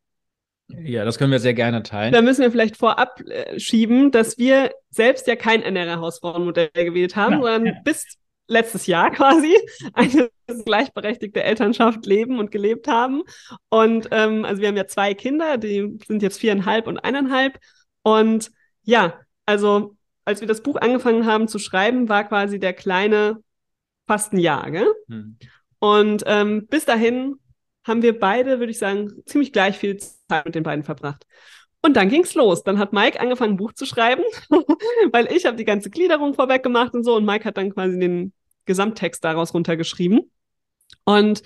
Ja, 0.69 1.05
das 1.05 1.19
können 1.19 1.33
wir 1.33 1.41
sehr 1.41 1.55
gerne 1.55 1.83
teilen. 1.83 2.13
Da 2.13 2.23
müssen 2.23 2.43
wir 2.43 2.51
vielleicht 2.51 2.77
vorab 2.77 3.21
äh, 3.21 3.59
schieben, 3.59 4.11
dass 4.11 4.39
wir 4.39 4.71
selbst 4.91 5.27
ja 5.27 5.37
kein 5.37 5.61
NRA-Hausfrauenmodell 5.61 6.71
gewählt 6.73 7.17
haben, 7.17 7.35
ja, 7.35 7.39
sondern 7.39 7.67
ja. 7.67 7.73
bis 7.85 8.19
letztes 8.47 8.87
Jahr 8.87 9.11
quasi 9.11 9.55
eine 9.93 10.31
gleichberechtigte 10.65 11.43
Elternschaft 11.43 12.07
leben 12.07 12.39
und 12.39 12.51
gelebt 12.51 12.89
haben. 12.89 13.23
Und 13.69 14.09
ähm, 14.11 14.45
also 14.45 14.61
wir 14.61 14.69
haben 14.69 14.77
ja 14.77 14.87
zwei 14.87 15.15
Kinder, 15.15 15.59
die 15.59 15.99
sind 16.07 16.23
jetzt 16.23 16.39
viereinhalb 16.39 16.87
und 16.87 16.99
eineinhalb. 16.99 17.59
Und 18.03 18.51
ja, 18.83 19.19
also 19.47 19.97
als 20.25 20.41
wir 20.41 20.49
das 20.49 20.63
Buch 20.63 20.77
angefangen 20.77 21.27
haben 21.27 21.49
zu 21.49 21.59
schreiben, 21.59 22.09
war 22.09 22.25
quasi 22.25 22.59
der 22.59 22.73
kleine 22.73 23.43
fast 24.07 24.33
ein 24.33 24.39
Jahr, 24.39 24.71
gell? 24.71 24.93
Hm. 25.09 25.37
Und 25.79 26.25
ähm, 26.27 26.67
bis 26.67 26.85
dahin 26.85 27.37
haben 27.87 28.03
wir 28.03 28.19
beide, 28.19 28.59
würde 28.59 28.71
ich 28.71 28.79
sagen, 28.79 29.23
ziemlich 29.27 29.53
gleich 29.53 29.77
viel 29.77 29.99
Zeit 29.99 30.47
mit 30.47 30.55
den 30.55 30.63
beiden 30.63 30.85
verbracht. 30.85 31.27
Und 31.83 31.95
dann 31.99 32.09
ging's 32.09 32.35
los. 32.35 32.63
Dann 32.63 32.79
hat 32.79 32.95
Mike 32.95 33.21
angefangen, 33.21 33.55
ein 33.55 33.57
Buch 33.59 33.75
zu 33.75 33.85
schreiben, 33.85 34.23
weil 35.13 35.31
ich 35.31 35.45
habe 35.45 35.57
die 35.57 35.67
ganze 35.67 35.91
Gliederung 35.91 36.33
vorweg 36.33 36.63
gemacht 36.63 36.95
und 36.95 37.05
so. 37.05 37.15
Und 37.17 37.27
Mike 37.27 37.45
hat 37.45 37.59
dann 37.59 37.75
quasi 37.75 37.99
den 37.99 38.33
Gesamttext 38.65 39.23
daraus 39.23 39.53
runtergeschrieben. 39.53 40.31
Und 41.05 41.43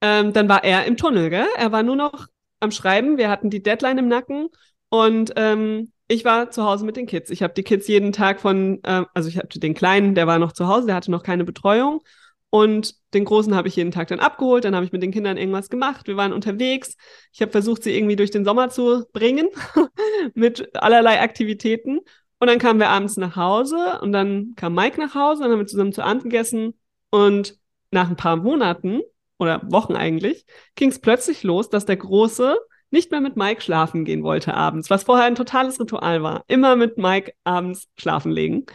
ähm, 0.00 0.32
dann 0.32 0.48
war 0.48 0.64
er 0.64 0.86
im 0.86 0.96
Tunnel, 0.96 1.28
gell? 1.28 1.46
Er 1.56 1.70
war 1.70 1.82
nur 1.82 1.96
noch 1.96 2.28
am 2.60 2.70
Schreiben. 2.70 3.18
Wir 3.18 3.28
hatten 3.28 3.50
die 3.50 3.62
Deadline 3.62 3.98
im 3.98 4.08
Nacken. 4.08 4.48
Und 4.88 5.34
ähm, 5.36 5.92
ich 6.08 6.24
war 6.24 6.50
zu 6.50 6.64
Hause 6.64 6.84
mit 6.84 6.96
den 6.96 7.06
Kids. 7.06 7.30
Ich 7.30 7.42
habe 7.42 7.54
die 7.54 7.62
Kids 7.62 7.86
jeden 7.86 8.12
Tag 8.12 8.40
von, 8.40 8.80
äh, 8.82 9.04
also 9.14 9.28
ich 9.28 9.36
hatte 9.36 9.60
den 9.60 9.74
Kleinen, 9.74 10.14
der 10.14 10.26
war 10.26 10.38
noch 10.38 10.52
zu 10.52 10.66
Hause, 10.66 10.86
der 10.86 10.96
hatte 10.96 11.10
noch 11.10 11.22
keine 11.22 11.44
Betreuung. 11.44 12.02
Und 12.50 12.94
den 13.12 13.26
Großen 13.26 13.54
habe 13.54 13.68
ich 13.68 13.76
jeden 13.76 13.90
Tag 13.90 14.08
dann 14.08 14.20
abgeholt. 14.20 14.64
Dann 14.64 14.74
habe 14.74 14.86
ich 14.86 14.92
mit 14.92 15.02
den 15.02 15.12
Kindern 15.12 15.36
irgendwas 15.36 15.68
gemacht. 15.68 16.06
Wir 16.06 16.16
waren 16.16 16.32
unterwegs. 16.32 16.96
Ich 17.32 17.42
habe 17.42 17.52
versucht, 17.52 17.82
sie 17.82 17.94
irgendwie 17.94 18.16
durch 18.16 18.30
den 18.30 18.46
Sommer 18.46 18.70
zu 18.70 19.04
bringen 19.12 19.48
mit 20.34 20.74
allerlei 20.74 21.20
Aktivitäten. 21.20 21.98
Und 22.40 22.46
dann 22.46 22.58
kamen 22.58 22.80
wir 22.80 22.88
abends 22.88 23.18
nach 23.18 23.36
Hause 23.36 23.98
und 24.00 24.12
dann 24.12 24.54
kam 24.56 24.74
Mike 24.74 24.98
nach 24.98 25.14
Hause. 25.14 25.42
Dann 25.42 25.52
haben 25.52 25.58
wir 25.58 25.66
zusammen 25.66 25.92
zu 25.92 26.02
Abend 26.02 26.22
gegessen. 26.22 26.78
Und 27.10 27.58
nach 27.90 28.08
ein 28.08 28.16
paar 28.16 28.36
Monaten 28.36 29.02
oder 29.38 29.60
Wochen 29.70 29.94
eigentlich 29.94 30.46
ging 30.74 30.88
es 30.88 31.00
plötzlich 31.00 31.42
los, 31.42 31.68
dass 31.68 31.84
der 31.84 31.96
Große 31.96 32.56
nicht 32.90 33.10
mehr 33.10 33.20
mit 33.20 33.36
Mike 33.36 33.60
schlafen 33.60 34.04
gehen 34.04 34.22
wollte 34.22 34.54
abends, 34.54 34.90
was 34.90 35.04
vorher 35.04 35.26
ein 35.26 35.34
totales 35.34 35.78
Ritual 35.80 36.22
war. 36.22 36.44
Immer 36.48 36.76
mit 36.76 36.98
Mike 36.98 37.32
abends 37.44 37.88
schlafen 37.96 38.32
legen, 38.32 38.66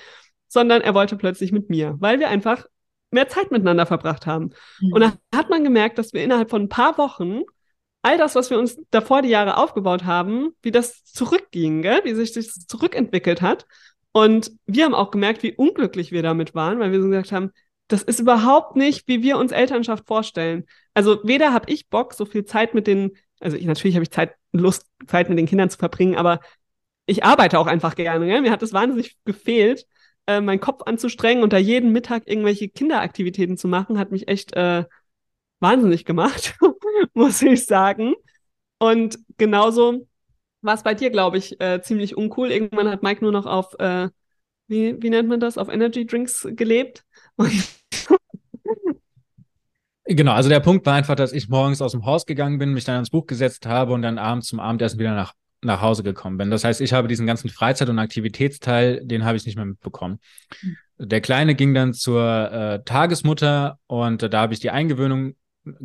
sondern 0.47 0.81
er 0.81 0.93
wollte 0.93 1.15
plötzlich 1.15 1.51
mit 1.51 1.69
mir, 1.69 1.95
weil 1.99 2.19
wir 2.19 2.29
einfach 2.29 2.65
mehr 3.11 3.27
Zeit 3.29 3.51
miteinander 3.51 3.85
verbracht 3.85 4.25
haben. 4.25 4.51
Mhm. 4.79 4.93
Und 4.93 5.01
da 5.01 5.13
hat 5.35 5.49
man 5.49 5.63
gemerkt, 5.63 5.97
dass 5.97 6.13
wir 6.13 6.23
innerhalb 6.23 6.49
von 6.49 6.63
ein 6.63 6.69
paar 6.69 6.97
Wochen 6.97 7.41
all 8.01 8.17
das, 8.17 8.35
was 8.35 8.49
wir 8.49 8.59
uns 8.59 8.77
davor 8.91 9.21
die 9.21 9.29
Jahre 9.29 9.57
aufgebaut 9.57 10.03
haben, 10.03 10.51
wie 10.61 10.71
das 10.71 11.03
zurückging, 11.05 11.81
gell? 11.81 12.01
wie 12.03 12.13
sich 12.13 12.33
das 12.33 12.67
zurückentwickelt 12.67 13.41
hat. 13.41 13.65
Und 14.11 14.51
wir 14.65 14.85
haben 14.85 14.93
auch 14.93 15.09
gemerkt, 15.09 15.41
wie 15.41 15.55
unglücklich 15.55 16.11
wir 16.11 16.21
damit 16.21 16.53
waren, 16.53 16.79
weil 16.79 16.91
wir 16.91 17.01
so 17.01 17.07
gesagt 17.07 17.31
haben, 17.31 17.51
das 17.87 18.03
ist 18.03 18.19
überhaupt 18.19 18.75
nicht, 18.75 19.07
wie 19.07 19.23
wir 19.23 19.37
uns 19.37 19.51
Elternschaft 19.51 20.05
vorstellen. 20.07 20.65
Also 20.93 21.19
weder 21.23 21.53
habe 21.53 21.71
ich 21.71 21.89
Bock, 21.89 22.13
so 22.13 22.25
viel 22.25 22.45
Zeit 22.45 22.73
mit 22.73 22.87
den 22.87 23.11
also 23.43 23.57
ich, 23.57 23.65
natürlich 23.65 23.95
habe 23.95 24.03
ich 24.03 24.11
Zeit, 24.11 24.35
Lust, 24.51 24.85
Zeit 25.07 25.29
mit 25.29 25.37
den 25.37 25.45
Kindern 25.45 25.69
zu 25.69 25.77
verbringen, 25.77 26.15
aber 26.15 26.39
ich 27.05 27.23
arbeite 27.23 27.59
auch 27.59 27.67
einfach 27.67 27.95
gerne. 27.95 28.25
Gell? 28.25 28.41
Mir 28.41 28.51
hat 28.51 28.63
es 28.63 28.73
wahnsinnig 28.73 29.17
gefehlt, 29.25 29.85
äh, 30.27 30.41
meinen 30.41 30.59
Kopf 30.61 30.83
anzustrengen 30.85 31.43
und 31.43 31.53
da 31.53 31.57
jeden 31.57 31.91
Mittag 31.91 32.27
irgendwelche 32.27 32.69
Kinderaktivitäten 32.69 33.57
zu 33.57 33.67
machen, 33.67 33.99
hat 33.99 34.11
mich 34.11 34.27
echt 34.27 34.55
äh, 34.55 34.85
wahnsinnig 35.59 36.05
gemacht, 36.05 36.55
muss 37.13 37.41
ich 37.41 37.65
sagen. 37.65 38.13
Und 38.79 39.19
genauso 39.37 40.07
war 40.61 40.75
es 40.75 40.83
bei 40.83 40.93
dir, 40.93 41.09
glaube 41.09 41.37
ich, 41.37 41.59
äh, 41.59 41.81
ziemlich 41.81 42.15
uncool. 42.15 42.51
Irgendwann 42.51 42.89
hat 42.89 43.03
Mike 43.03 43.23
nur 43.23 43.33
noch 43.33 43.45
auf, 43.45 43.77
äh, 43.79 44.09
wie, 44.67 45.01
wie 45.01 45.09
nennt 45.09 45.29
man 45.29 45.39
das, 45.39 45.57
auf 45.57 45.69
Energy 45.69 46.05
Drinks 46.05 46.47
gelebt. 46.51 47.03
Und 47.35 47.51
Genau, 50.15 50.33
also 50.33 50.49
der 50.49 50.59
Punkt 50.59 50.85
war 50.85 50.93
einfach, 50.93 51.15
dass 51.15 51.33
ich 51.33 51.49
morgens 51.49 51.81
aus 51.81 51.93
dem 51.93 52.05
Haus 52.05 52.25
gegangen 52.25 52.59
bin, 52.59 52.73
mich 52.73 52.83
dann 52.83 52.95
ans 52.95 53.09
Buch 53.09 53.25
gesetzt 53.25 53.65
habe 53.65 53.93
und 53.93 54.01
dann 54.01 54.17
abends 54.17 54.47
zum 54.47 54.59
Abendessen 54.59 54.99
wieder 54.99 55.15
nach, 55.15 55.33
nach 55.61 55.81
Hause 55.81 56.03
gekommen 56.03 56.37
bin. 56.37 56.51
Das 56.51 56.63
heißt, 56.63 56.81
ich 56.81 56.93
habe 56.93 57.07
diesen 57.07 57.25
ganzen 57.25 57.49
Freizeit- 57.49 57.89
und 57.89 57.99
Aktivitätsteil, 57.99 59.01
den 59.03 59.25
habe 59.25 59.37
ich 59.37 59.45
nicht 59.45 59.55
mehr 59.55 59.65
mitbekommen. 59.65 60.19
Mhm. 60.61 60.77
Der 60.99 61.21
Kleine 61.21 61.55
ging 61.55 61.73
dann 61.73 61.93
zur 61.93 62.51
äh, 62.51 62.83
Tagesmutter 62.83 63.79
und 63.87 64.23
äh, 64.23 64.29
da 64.29 64.41
habe 64.41 64.53
ich 64.53 64.59
die 64.59 64.69
Eingewöhnung 64.69 65.35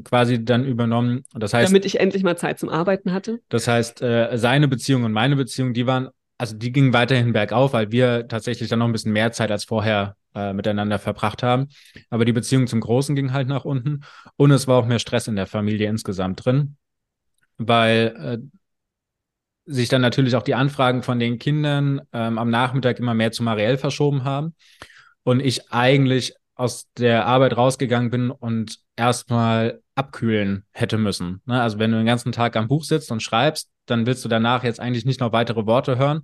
quasi 0.04 0.44
dann 0.44 0.64
übernommen. 0.64 1.24
Das 1.34 1.54
heißt, 1.54 1.70
damit 1.70 1.84
ich 1.84 2.00
endlich 2.00 2.22
mal 2.22 2.36
Zeit 2.36 2.58
zum 2.58 2.68
Arbeiten 2.68 3.12
hatte. 3.12 3.40
Das 3.48 3.68
heißt, 3.68 4.02
äh, 4.02 4.36
seine 4.36 4.68
Beziehung 4.68 5.04
und 5.04 5.12
meine 5.12 5.36
Beziehung, 5.36 5.72
die 5.72 5.86
waren, 5.86 6.08
also 6.36 6.56
die 6.56 6.72
gingen 6.72 6.92
weiterhin 6.92 7.32
bergauf, 7.32 7.72
weil 7.72 7.90
wir 7.90 8.28
tatsächlich 8.28 8.68
dann 8.68 8.80
noch 8.80 8.86
ein 8.86 8.92
bisschen 8.92 9.12
mehr 9.12 9.32
Zeit 9.32 9.50
als 9.50 9.64
vorher 9.64 10.16
äh, 10.34 10.52
miteinander 10.52 10.98
verbracht 10.98 11.42
haben. 11.42 11.68
Aber 12.10 12.24
die 12.24 12.32
Beziehung 12.32 12.66
zum 12.66 12.80
Großen 12.80 13.14
ging 13.14 13.32
halt 13.32 13.48
nach 13.48 13.64
unten 13.64 14.02
und 14.36 14.50
es 14.50 14.66
war 14.66 14.76
auch 14.78 14.86
mehr 14.86 14.98
Stress 14.98 15.28
in 15.28 15.36
der 15.36 15.46
Familie 15.46 15.88
insgesamt 15.88 16.44
drin, 16.44 16.76
weil 17.56 18.14
äh, 18.16 18.58
sich 19.70 19.88
dann 19.88 20.00
natürlich 20.00 20.34
auch 20.34 20.42
die 20.42 20.54
Anfragen 20.54 21.02
von 21.02 21.18
den 21.18 21.38
Kindern 21.38 22.00
ähm, 22.12 22.38
am 22.38 22.50
Nachmittag 22.50 22.98
immer 22.98 23.14
mehr 23.14 23.32
zu 23.32 23.42
Marielle 23.42 23.78
verschoben 23.78 24.24
haben 24.24 24.54
und 25.24 25.40
ich 25.40 25.70
eigentlich 25.70 26.34
aus 26.54 26.88
der 26.96 27.26
Arbeit 27.26 27.56
rausgegangen 27.56 28.10
bin 28.10 28.30
und 28.30 28.78
erstmal 28.96 29.80
abkühlen 29.94 30.64
hätte 30.72 30.98
müssen. 30.98 31.40
Ne? 31.44 31.60
Also 31.60 31.78
wenn 31.78 31.92
du 31.92 31.98
den 31.98 32.06
ganzen 32.06 32.32
Tag 32.32 32.56
am 32.56 32.66
Buch 32.66 32.82
sitzt 32.82 33.12
und 33.12 33.22
schreibst, 33.22 33.70
dann 33.86 34.06
willst 34.06 34.24
du 34.24 34.28
danach 34.28 34.64
jetzt 34.64 34.80
eigentlich 34.80 35.04
nicht 35.04 35.20
noch 35.20 35.32
weitere 35.32 35.66
Worte 35.66 35.98
hören, 35.98 36.22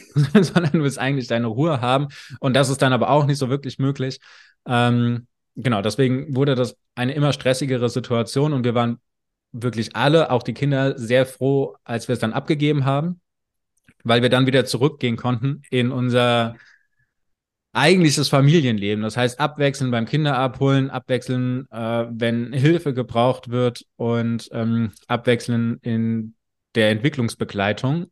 sondern 0.34 0.72
du 0.72 0.82
willst 0.82 0.98
eigentlich 0.98 1.26
deine 1.26 1.46
Ruhe 1.46 1.80
haben. 1.80 2.08
Und 2.40 2.54
das 2.54 2.68
ist 2.68 2.82
dann 2.82 2.92
aber 2.92 3.10
auch 3.10 3.26
nicht 3.26 3.38
so 3.38 3.48
wirklich 3.48 3.78
möglich. 3.78 4.20
Ähm, 4.66 5.26
genau, 5.56 5.82
deswegen 5.82 6.34
wurde 6.34 6.54
das 6.54 6.76
eine 6.94 7.14
immer 7.14 7.32
stressigere 7.32 7.88
Situation 7.88 8.52
und 8.52 8.64
wir 8.64 8.74
waren 8.74 8.98
wirklich 9.52 9.94
alle, 9.94 10.30
auch 10.30 10.42
die 10.42 10.54
Kinder, 10.54 10.98
sehr 10.98 11.26
froh, 11.26 11.76
als 11.84 12.08
wir 12.08 12.14
es 12.14 12.20
dann 12.20 12.32
abgegeben 12.32 12.84
haben, 12.84 13.20
weil 14.02 14.22
wir 14.22 14.30
dann 14.30 14.46
wieder 14.46 14.64
zurückgehen 14.64 15.16
konnten 15.16 15.62
in 15.70 15.92
unser 15.92 16.56
eigentliches 17.72 18.28
Familienleben. 18.28 19.02
Das 19.02 19.16
heißt, 19.16 19.40
abwechseln 19.40 19.90
beim 19.90 20.06
Kinderabholen, 20.06 20.90
abwechseln, 20.90 21.66
äh, 21.70 22.06
wenn 22.10 22.52
Hilfe 22.52 22.92
gebraucht 22.92 23.50
wird 23.50 23.84
und 23.96 24.48
ähm, 24.52 24.92
abwechseln 25.06 25.78
in 25.82 26.34
der 26.74 26.90
Entwicklungsbegleitung 26.90 28.10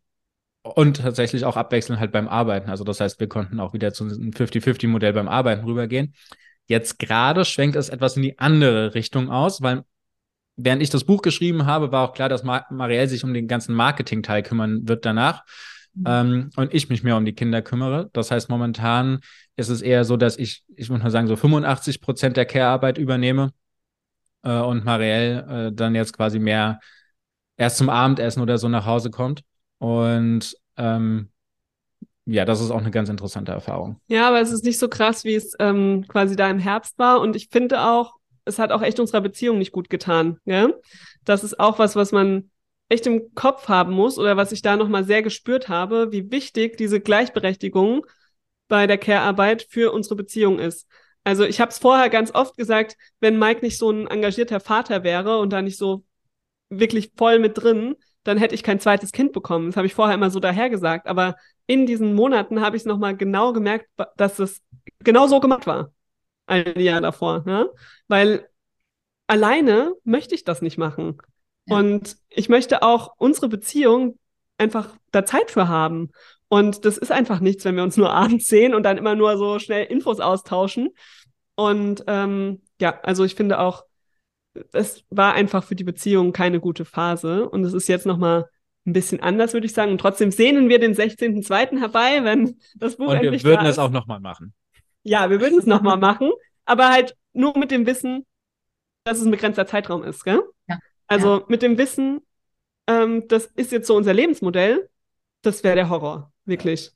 und 0.63 0.99
tatsächlich 0.99 1.45
auch 1.45 1.57
abwechselnd 1.57 2.01
halt 2.01 2.13
beim 2.13 2.29
Arbeiten. 2.29 2.71
Also 2.71 2.85
das 2.85 3.01
heißt, 3.01 3.21
wir 3.21 3.29
konnten 3.29 3.61
auch 3.61 3.73
wieder 3.73 3.93
zu 3.93 4.05
einem 4.05 4.33
50-50-Modell 4.33 5.13
beim 5.13 5.29
Arbeiten 5.29 5.65
rübergehen. 5.65 6.15
Jetzt 6.67 6.99
gerade 6.99 7.45
schwenkt 7.45 7.77
es 7.77 7.89
etwas 7.89 8.17
in 8.17 8.23
die 8.23 8.39
andere 8.39 8.95
Richtung 8.95 9.31
aus, 9.31 9.63
weil 9.63 9.85
während 10.57 10.83
ich 10.83 10.91
das 10.91 11.05
Buch 11.05 11.23
geschrieben 11.23 11.67
habe, 11.67 11.93
war 11.93 12.09
auch 12.09 12.13
klar, 12.13 12.29
dass 12.29 12.45
Mar 12.45 12.67
Marielle 12.71 13.09
sich 13.09 13.25
um 13.25 13.35
den 13.35 13.49
ganzen 13.49 13.75
Marketing-Teil 13.75 14.43
kümmern 14.43 14.87
wird 14.87 15.05
danach. 15.05 15.45
Mhm. 15.95 16.05
Ähm, 16.07 16.51
und 16.57 16.75
ich 16.75 16.89
mich 16.89 17.03
mehr 17.03 17.17
um 17.17 17.25
die 17.25 17.35
Kinder 17.35 17.63
kümmere. 17.63 18.11
Das 18.13 18.31
heißt, 18.31 18.49
momentan 18.49 19.21
ist 19.57 19.69
es 19.69 19.83
eher 19.83 20.05
so, 20.05 20.17
dass 20.17 20.37
ich, 20.37 20.63
ich 20.77 20.91
muss 20.91 21.03
mal 21.03 21.11
sagen, 21.11 21.27
so 21.27 21.37
85 21.37 22.01
Prozent 22.01 22.37
der 22.37 22.47
Care-Arbeit 22.47 22.99
übernehme 22.99 23.53
äh, 24.43 24.59
und 24.61 24.85
Marielle 24.85 25.69
äh, 25.69 25.73
dann 25.73 25.95
jetzt 25.95 26.13
quasi 26.13 26.39
mehr 26.39 26.81
erst 27.57 27.79
zum 27.79 27.91
Abendessen 27.91 28.41
oder 28.41 28.59
so 28.59 28.69
nach 28.69 28.87
Hause 28.87 29.11
kommt. 29.11 29.43
Und 29.81 30.57
ähm, 30.77 31.31
ja, 32.27 32.45
das 32.45 32.61
ist 32.61 32.71
auch 32.71 32.79
eine 32.79 32.91
ganz 32.91 33.09
interessante 33.09 33.51
Erfahrung. 33.51 34.01
Ja, 34.07 34.29
aber 34.29 34.41
es 34.41 34.53
ist 34.53 34.65
nicht 34.65 34.79
so 34.79 34.89
krass, 34.89 35.25
wie 35.25 35.35
es 35.35 35.57
ähm, 35.59 36.05
quasi 36.07 36.37
da 36.37 36.49
im 36.49 36.59
Herbst 36.59 36.99
war. 36.99 37.21
Und 37.21 37.35
ich 37.35 37.49
finde 37.51 37.83
auch, 37.83 38.15
es 38.45 38.59
hat 38.59 38.73
auch 38.73 38.83
echt 38.83 39.01
unserer 39.01 39.21
Beziehung 39.21 39.59
nicht 39.59 39.73
gut 39.73 39.91
getan. 39.91 40.39
Ja? 40.45 40.69
Das 41.25 41.43
ist 41.43 41.59
auch 41.59 41.79
was, 41.79 41.97
was 41.97 42.13
man 42.13 42.51
echt 42.89 43.07
im 43.07 43.35
Kopf 43.35 43.69
haben 43.69 43.93
muss 43.93 44.19
oder 44.19 44.37
was 44.37 44.53
ich 44.53 44.63
da 44.63 44.77
nochmal 44.77 45.05
sehr 45.05 45.23
gespürt 45.23 45.69
habe, 45.69 46.13
wie 46.13 46.31
wichtig 46.31 46.77
diese 46.77 47.01
Gleichberechtigung 47.01 48.07
bei 48.69 48.87
der 48.87 48.99
Care-Arbeit 48.99 49.67
für 49.69 49.93
unsere 49.93 50.17
Beziehung 50.17 50.59
ist. 50.59 50.87
Also 51.25 51.45
ich 51.45 51.61
habe 51.61 51.71
es 51.71 51.79
vorher 51.79 52.11
ganz 52.11 52.35
oft 52.35 52.57
gesagt, 52.57 52.97
wenn 53.21 53.39
Mike 53.39 53.61
nicht 53.63 53.79
so 53.79 53.91
ein 53.91 54.07
engagierter 54.07 54.61
Vater 54.61 55.05
wäre 55.05 55.39
und 55.39 55.53
da 55.53 55.63
nicht 55.63 55.79
so 55.79 56.05
wirklich 56.69 57.13
voll 57.17 57.39
mit 57.39 57.59
drin, 57.59 57.97
dann 58.25 58.39
hätte 58.39 58.55
ich 58.55 58.63
kein 58.63 58.81
zweites 58.81 59.13
Kind 59.13 59.33
bekommen. 59.33 59.67
Das 59.67 59.77
habe 59.77 59.87
ich 59.87 59.95
vorher 59.95 60.15
immer 60.15 60.31
so 60.31 60.41
dahergesagt. 60.41 61.07
Aber 61.07 61.37
in 61.67 61.87
diesen 61.87 62.15
Monaten 62.15 62.61
habe 62.61 62.77
ich 62.77 62.83
es 62.83 62.87
nochmal 62.87 63.17
genau 63.17 63.53
gemerkt, 63.53 63.89
dass 64.17 64.39
es 64.39 64.63
genau 64.99 65.27
so 65.27 65.41
gemacht 65.41 65.67
war. 65.67 65.93
Ein 66.47 66.79
Jahr 66.79 67.01
davor. 67.01 67.43
Ne? 67.47 67.71
Weil 68.09 68.49
alleine 69.27 69.95
möchte 70.05 70.35
ich 70.35 70.45
das 70.45 70.61
nicht 70.61 70.77
machen. 70.79 71.19
Ja. 71.67 71.79
Und 71.79 72.17
ich 72.29 72.49
möchte 72.49 72.83
auch 72.83 73.15
unsere 73.17 73.49
Beziehung 73.49 74.19
einfach 74.59 74.97
da 75.13 75.25
Zeit 75.25 75.51
für 75.51 75.69
haben. 75.69 76.11
Und 76.49 76.85
das 76.85 76.99
ist 76.99 77.13
einfach 77.13 77.41
nichts, 77.41 77.65
wenn 77.65 77.77
wir 77.77 77.85
uns 77.85 77.97
nur 77.97 78.11
abends 78.13 78.49
sehen 78.49 78.75
und 78.75 78.83
dann 78.83 78.99
immer 78.99 79.15
nur 79.15 79.39
so 79.39 79.59
schnell 79.59 79.87
Infos 79.87 80.21
austauschen. 80.21 80.91
Und 81.55 82.05
ähm, 82.07 82.63
ja, 82.81 82.99
also 83.03 83.25
ich 83.25 83.35
finde 83.35 83.59
auch, 83.61 83.85
es 84.73 85.05
war 85.11 85.35
einfach 85.35 85.65
für 85.65 85.75
die 85.75 85.85
Beziehung 85.85 86.33
keine 86.33 86.61
gute 86.61 86.85
Phase. 86.85 87.49
Und 87.49 87.65
es 87.65 87.73
ist 87.73 87.89
jetzt 87.89 88.07
nochmal 88.07 88.49
ein 88.87 88.93
bisschen 88.93 89.21
anders, 89.21 89.53
würde 89.53 89.67
ich 89.67 89.73
sagen. 89.73 89.93
Und 89.93 90.01
trotzdem 90.01 90.31
sehnen 90.31 90.69
wir 90.69 90.79
den 90.79 90.95
16.02. 90.95 91.79
herbei, 91.79 92.25
wenn 92.25 92.59
das 92.77 92.97
Buch 92.97 93.09
Und 93.09 93.21
wir 93.21 93.43
würden 93.43 93.67
es 93.67 93.79
auch 93.79 93.91
nochmal 93.91 94.21
machen. 94.21 94.55
Ja, 95.03 95.31
wir 95.31 95.41
würden 95.41 95.59
es 95.59 95.67
nochmal 95.67 95.97
machen, 95.97 96.31
aber 96.67 96.91
halt 96.91 97.17
nur 97.33 97.57
mit 97.57 97.71
dem 97.71 97.87
Wissen, 97.87 98.27
dass 99.05 99.19
es 99.19 99.25
ein 99.25 99.31
begrenzter 99.31 99.67
Zeitraum 99.67 100.03
ist, 100.03 100.25
gell? 100.25 100.43
Ja. 100.69 100.79
Also 101.07 101.39
ja. 101.39 101.45
mit 101.49 101.63
dem 101.63 101.79
Wissen, 101.79 102.21
ähm, 102.87 103.27
das 103.29 103.47
ist 103.47 103.73
jetzt 103.73 103.87
so 103.87 103.97
unser 103.97 104.13
Lebensmodell, 104.13 104.91
das 105.43 105.65
wäre 105.65 105.77
der 105.77 105.89
Horror, 105.89 106.33
wirklich. 106.45 106.91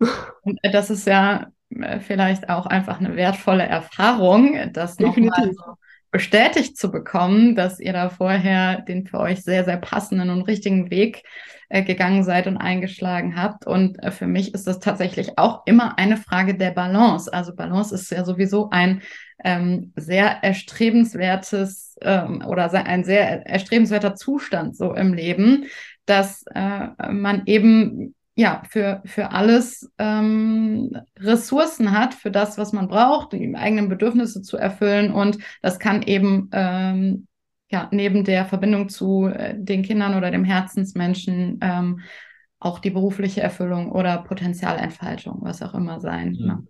Und 0.42 0.58
das 0.62 0.88
ist 0.88 1.06
ja 1.06 1.52
äh, 1.70 2.00
vielleicht 2.00 2.48
auch 2.48 2.64
einfach 2.64 2.98
eine 2.98 3.14
wertvolle 3.14 3.64
Erfahrung, 3.64 4.72
das 4.72 4.98
nochmal 4.98 5.52
so 5.52 5.74
bestätigt 6.18 6.76
zu 6.76 6.90
bekommen, 6.90 7.54
dass 7.54 7.78
ihr 7.78 7.92
da 7.92 8.08
vorher 8.08 8.80
den 8.80 9.06
für 9.06 9.20
euch 9.20 9.44
sehr, 9.44 9.64
sehr 9.64 9.76
passenden 9.76 10.30
und 10.30 10.42
richtigen 10.42 10.90
Weg 10.90 11.22
äh, 11.68 11.84
gegangen 11.84 12.24
seid 12.24 12.48
und 12.48 12.56
eingeschlagen 12.56 13.40
habt. 13.40 13.68
Und 13.68 14.02
äh, 14.02 14.10
für 14.10 14.26
mich 14.26 14.52
ist 14.52 14.66
das 14.66 14.80
tatsächlich 14.80 15.38
auch 15.38 15.62
immer 15.64 15.96
eine 15.96 16.16
Frage 16.16 16.56
der 16.56 16.72
Balance. 16.72 17.32
Also 17.32 17.54
Balance 17.54 17.94
ist 17.94 18.10
ja 18.10 18.24
sowieso 18.24 18.68
ein 18.70 19.02
ähm, 19.44 19.92
sehr 19.94 20.42
erstrebenswertes 20.42 21.96
ähm, 22.02 22.44
oder 22.44 22.72
ein 22.72 23.04
sehr 23.04 23.46
erstrebenswerter 23.46 24.16
Zustand 24.16 24.76
so 24.76 24.94
im 24.94 25.14
Leben, 25.14 25.66
dass 26.04 26.42
äh, 26.52 27.12
man 27.12 27.42
eben 27.46 28.16
ja, 28.38 28.62
für, 28.70 29.02
für 29.04 29.32
alles 29.32 29.90
ähm, 29.98 30.96
Ressourcen 31.18 31.90
hat, 31.90 32.14
für 32.14 32.30
das, 32.30 32.56
was 32.56 32.72
man 32.72 32.86
braucht, 32.86 33.32
die 33.32 33.52
eigenen 33.56 33.88
Bedürfnisse 33.88 34.42
zu 34.42 34.56
erfüllen. 34.56 35.12
Und 35.12 35.38
das 35.60 35.80
kann 35.80 36.02
eben 36.02 36.48
ähm, 36.52 37.26
ja, 37.68 37.88
neben 37.90 38.22
der 38.22 38.44
Verbindung 38.44 38.90
zu 38.90 39.26
äh, 39.26 39.56
den 39.58 39.82
Kindern 39.82 40.16
oder 40.16 40.30
dem 40.30 40.44
Herzensmenschen 40.44 41.58
ähm, 41.60 42.00
auch 42.60 42.78
die 42.78 42.90
berufliche 42.90 43.40
Erfüllung 43.40 43.90
oder 43.90 44.18
Potenzialentfaltung, 44.18 45.38
was 45.40 45.60
auch 45.60 45.74
immer 45.74 45.98
sein. 45.98 46.34
Ja. 46.34 46.62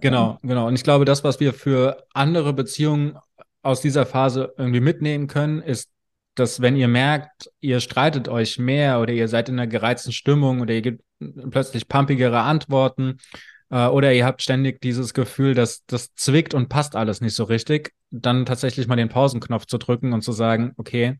Genau, 0.00 0.38
genau. 0.42 0.68
Und 0.68 0.76
ich 0.76 0.84
glaube, 0.84 1.04
das, 1.04 1.24
was 1.24 1.40
wir 1.40 1.52
für 1.52 2.06
andere 2.14 2.52
Beziehungen 2.52 3.18
aus 3.62 3.80
dieser 3.80 4.06
Phase 4.06 4.54
irgendwie 4.56 4.80
mitnehmen 4.80 5.26
können, 5.26 5.60
ist 5.60 5.90
dass 6.34 6.60
wenn 6.60 6.76
ihr 6.76 6.88
merkt, 6.88 7.50
ihr 7.60 7.80
streitet 7.80 8.28
euch 8.28 8.58
mehr 8.58 9.00
oder 9.00 9.12
ihr 9.12 9.28
seid 9.28 9.48
in 9.48 9.58
einer 9.58 9.66
gereizten 9.66 10.12
Stimmung 10.12 10.60
oder 10.60 10.74
ihr 10.74 10.82
gibt 10.82 11.02
plötzlich 11.50 11.88
pumpigere 11.88 12.40
Antworten 12.40 13.18
äh, 13.70 13.86
oder 13.86 14.12
ihr 14.12 14.24
habt 14.24 14.42
ständig 14.42 14.80
dieses 14.80 15.14
Gefühl, 15.14 15.54
dass 15.54 15.84
das 15.86 16.14
zwickt 16.14 16.54
und 16.54 16.68
passt 16.68 16.96
alles 16.96 17.20
nicht 17.20 17.34
so 17.34 17.44
richtig, 17.44 17.92
dann 18.10 18.46
tatsächlich 18.46 18.86
mal 18.86 18.96
den 18.96 19.08
Pausenknopf 19.08 19.66
zu 19.66 19.78
drücken 19.78 20.12
und 20.12 20.22
zu 20.22 20.32
sagen, 20.32 20.72
okay, 20.76 21.18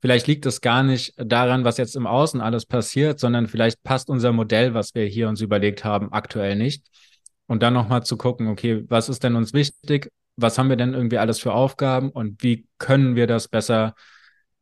vielleicht 0.00 0.26
liegt 0.26 0.46
es 0.46 0.60
gar 0.60 0.82
nicht 0.82 1.14
daran, 1.16 1.64
was 1.64 1.78
jetzt 1.78 1.96
im 1.96 2.06
Außen 2.06 2.40
alles 2.40 2.66
passiert, 2.66 3.18
sondern 3.18 3.46
vielleicht 3.48 3.82
passt 3.82 4.08
unser 4.08 4.32
Modell, 4.32 4.74
was 4.74 4.94
wir 4.94 5.04
hier 5.06 5.28
uns 5.28 5.40
überlegt 5.40 5.84
haben, 5.84 6.12
aktuell 6.12 6.56
nicht. 6.56 6.86
Und 7.46 7.62
dann 7.62 7.74
nochmal 7.74 8.02
zu 8.04 8.16
gucken, 8.16 8.48
okay, 8.48 8.84
was 8.88 9.08
ist 9.08 9.22
denn 9.22 9.36
uns 9.36 9.52
wichtig? 9.52 10.10
Was 10.36 10.58
haben 10.58 10.68
wir 10.68 10.76
denn 10.76 10.94
irgendwie 10.94 11.18
alles 11.18 11.38
für 11.38 11.52
Aufgaben 11.52 12.10
und 12.10 12.42
wie 12.42 12.66
können 12.78 13.16
wir 13.16 13.26
das 13.26 13.48
besser 13.48 13.94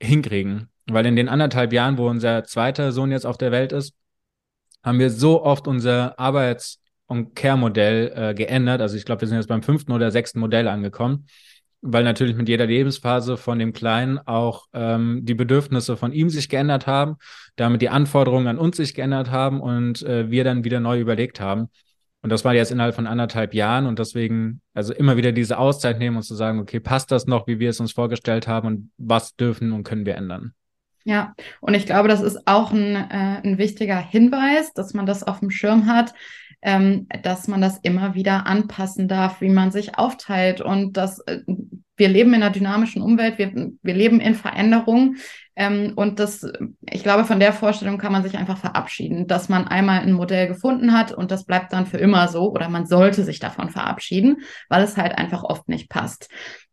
hinkriegen. 0.00 0.68
Weil 0.86 1.06
in 1.06 1.16
den 1.16 1.28
anderthalb 1.28 1.72
Jahren, 1.72 1.98
wo 1.98 2.08
unser 2.08 2.44
zweiter 2.44 2.92
Sohn 2.92 3.10
jetzt 3.10 3.26
auf 3.26 3.38
der 3.38 3.52
Welt 3.52 3.72
ist, 3.72 3.94
haben 4.82 4.98
wir 4.98 5.10
so 5.10 5.42
oft 5.42 5.66
unser 5.66 6.18
Arbeits- 6.18 6.80
und 7.06 7.34
Care-Modell 7.34 8.12
äh, 8.14 8.34
geändert. 8.34 8.80
Also 8.80 8.96
ich 8.96 9.04
glaube, 9.04 9.22
wir 9.22 9.28
sind 9.28 9.38
jetzt 9.38 9.48
beim 9.48 9.62
fünften 9.62 9.92
oder 9.92 10.10
sechsten 10.10 10.40
Modell 10.40 10.68
angekommen, 10.68 11.26
weil 11.80 12.04
natürlich 12.04 12.36
mit 12.36 12.48
jeder 12.48 12.66
Lebensphase 12.66 13.36
von 13.36 13.58
dem 13.58 13.72
Kleinen 13.72 14.18
auch 14.18 14.66
ähm, 14.72 15.20
die 15.22 15.34
Bedürfnisse 15.34 15.96
von 15.96 16.12
ihm 16.12 16.28
sich 16.28 16.48
geändert 16.48 16.86
haben, 16.86 17.16
damit 17.56 17.82
die 17.82 17.88
Anforderungen 17.88 18.46
an 18.46 18.58
uns 18.58 18.76
sich 18.76 18.94
geändert 18.94 19.30
haben 19.30 19.60
und 19.60 20.02
äh, 20.02 20.30
wir 20.30 20.44
dann 20.44 20.64
wieder 20.64 20.80
neu 20.80 21.00
überlegt 21.00 21.40
haben. 21.40 21.70
Und 22.24 22.30
das 22.30 22.42
war 22.42 22.54
jetzt 22.54 22.72
innerhalb 22.72 22.94
von 22.94 23.06
anderthalb 23.06 23.52
Jahren 23.52 23.84
und 23.84 23.98
deswegen, 23.98 24.62
also 24.72 24.94
immer 24.94 25.18
wieder 25.18 25.30
diese 25.30 25.58
Auszeit 25.58 25.98
nehmen 25.98 26.16
und 26.16 26.22
zu 26.22 26.34
sagen, 26.34 26.58
okay, 26.58 26.80
passt 26.80 27.12
das 27.12 27.26
noch, 27.26 27.46
wie 27.46 27.58
wir 27.58 27.68
es 27.68 27.80
uns 27.80 27.92
vorgestellt 27.92 28.48
haben 28.48 28.66
und 28.66 28.90
was 28.96 29.36
dürfen 29.36 29.72
und 29.72 29.84
können 29.84 30.06
wir 30.06 30.14
ändern? 30.14 30.54
Ja, 31.04 31.34
und 31.60 31.74
ich 31.74 31.84
glaube, 31.84 32.08
das 32.08 32.22
ist 32.22 32.46
auch 32.46 32.72
ein, 32.72 32.96
äh, 32.96 33.42
ein 33.44 33.58
wichtiger 33.58 33.98
Hinweis, 33.98 34.72
dass 34.72 34.94
man 34.94 35.04
das 35.04 35.22
auf 35.22 35.40
dem 35.40 35.50
Schirm 35.50 35.86
hat, 35.86 36.14
ähm, 36.62 37.08
dass 37.22 37.46
man 37.46 37.60
das 37.60 37.78
immer 37.82 38.14
wieder 38.14 38.46
anpassen 38.46 39.06
darf, 39.06 39.42
wie 39.42 39.50
man 39.50 39.70
sich 39.70 39.98
aufteilt 39.98 40.62
und 40.62 40.96
dass 40.96 41.18
äh, 41.26 41.40
wir 41.98 42.08
leben 42.08 42.32
in 42.32 42.42
einer 42.42 42.50
dynamischen 42.50 43.02
Umwelt, 43.02 43.36
wir, 43.36 43.52
wir 43.82 43.94
leben 43.94 44.20
in 44.20 44.34
Veränderung. 44.34 45.16
Ähm, 45.56 45.92
und 45.96 46.18
das, 46.18 46.46
ich 46.90 47.02
glaube, 47.02 47.24
von 47.24 47.38
der 47.38 47.52
Vorstellung 47.52 47.98
kann 47.98 48.12
man 48.12 48.22
sich 48.22 48.36
einfach 48.36 48.58
verabschieden, 48.58 49.26
dass 49.26 49.48
man 49.48 49.68
einmal 49.68 50.00
ein 50.00 50.12
Modell 50.12 50.48
gefunden 50.48 50.92
hat 50.92 51.12
und 51.12 51.30
das 51.30 51.44
bleibt 51.44 51.72
dann 51.72 51.86
für 51.86 51.98
immer 51.98 52.28
so 52.28 52.50
oder 52.50 52.68
man 52.68 52.86
sollte 52.86 53.22
sich 53.24 53.38
davon 53.38 53.70
verabschieden, 53.70 54.38
weil 54.68 54.82
es 54.82 54.96
halt 54.96 55.16
einfach 55.16 55.44
oft 55.44 55.68
nicht 55.68 55.88
passt. 55.88 56.28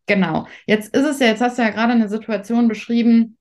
Genau. 0.07 0.47
Jetzt 0.65 0.95
ist 0.95 1.05
es 1.05 1.19
ja, 1.19 1.27
jetzt 1.27 1.41
hast 1.41 1.57
du 1.57 1.61
ja 1.61 1.69
gerade 1.69 1.93
eine 1.93 2.09
Situation 2.09 2.67
beschrieben, 2.67 3.37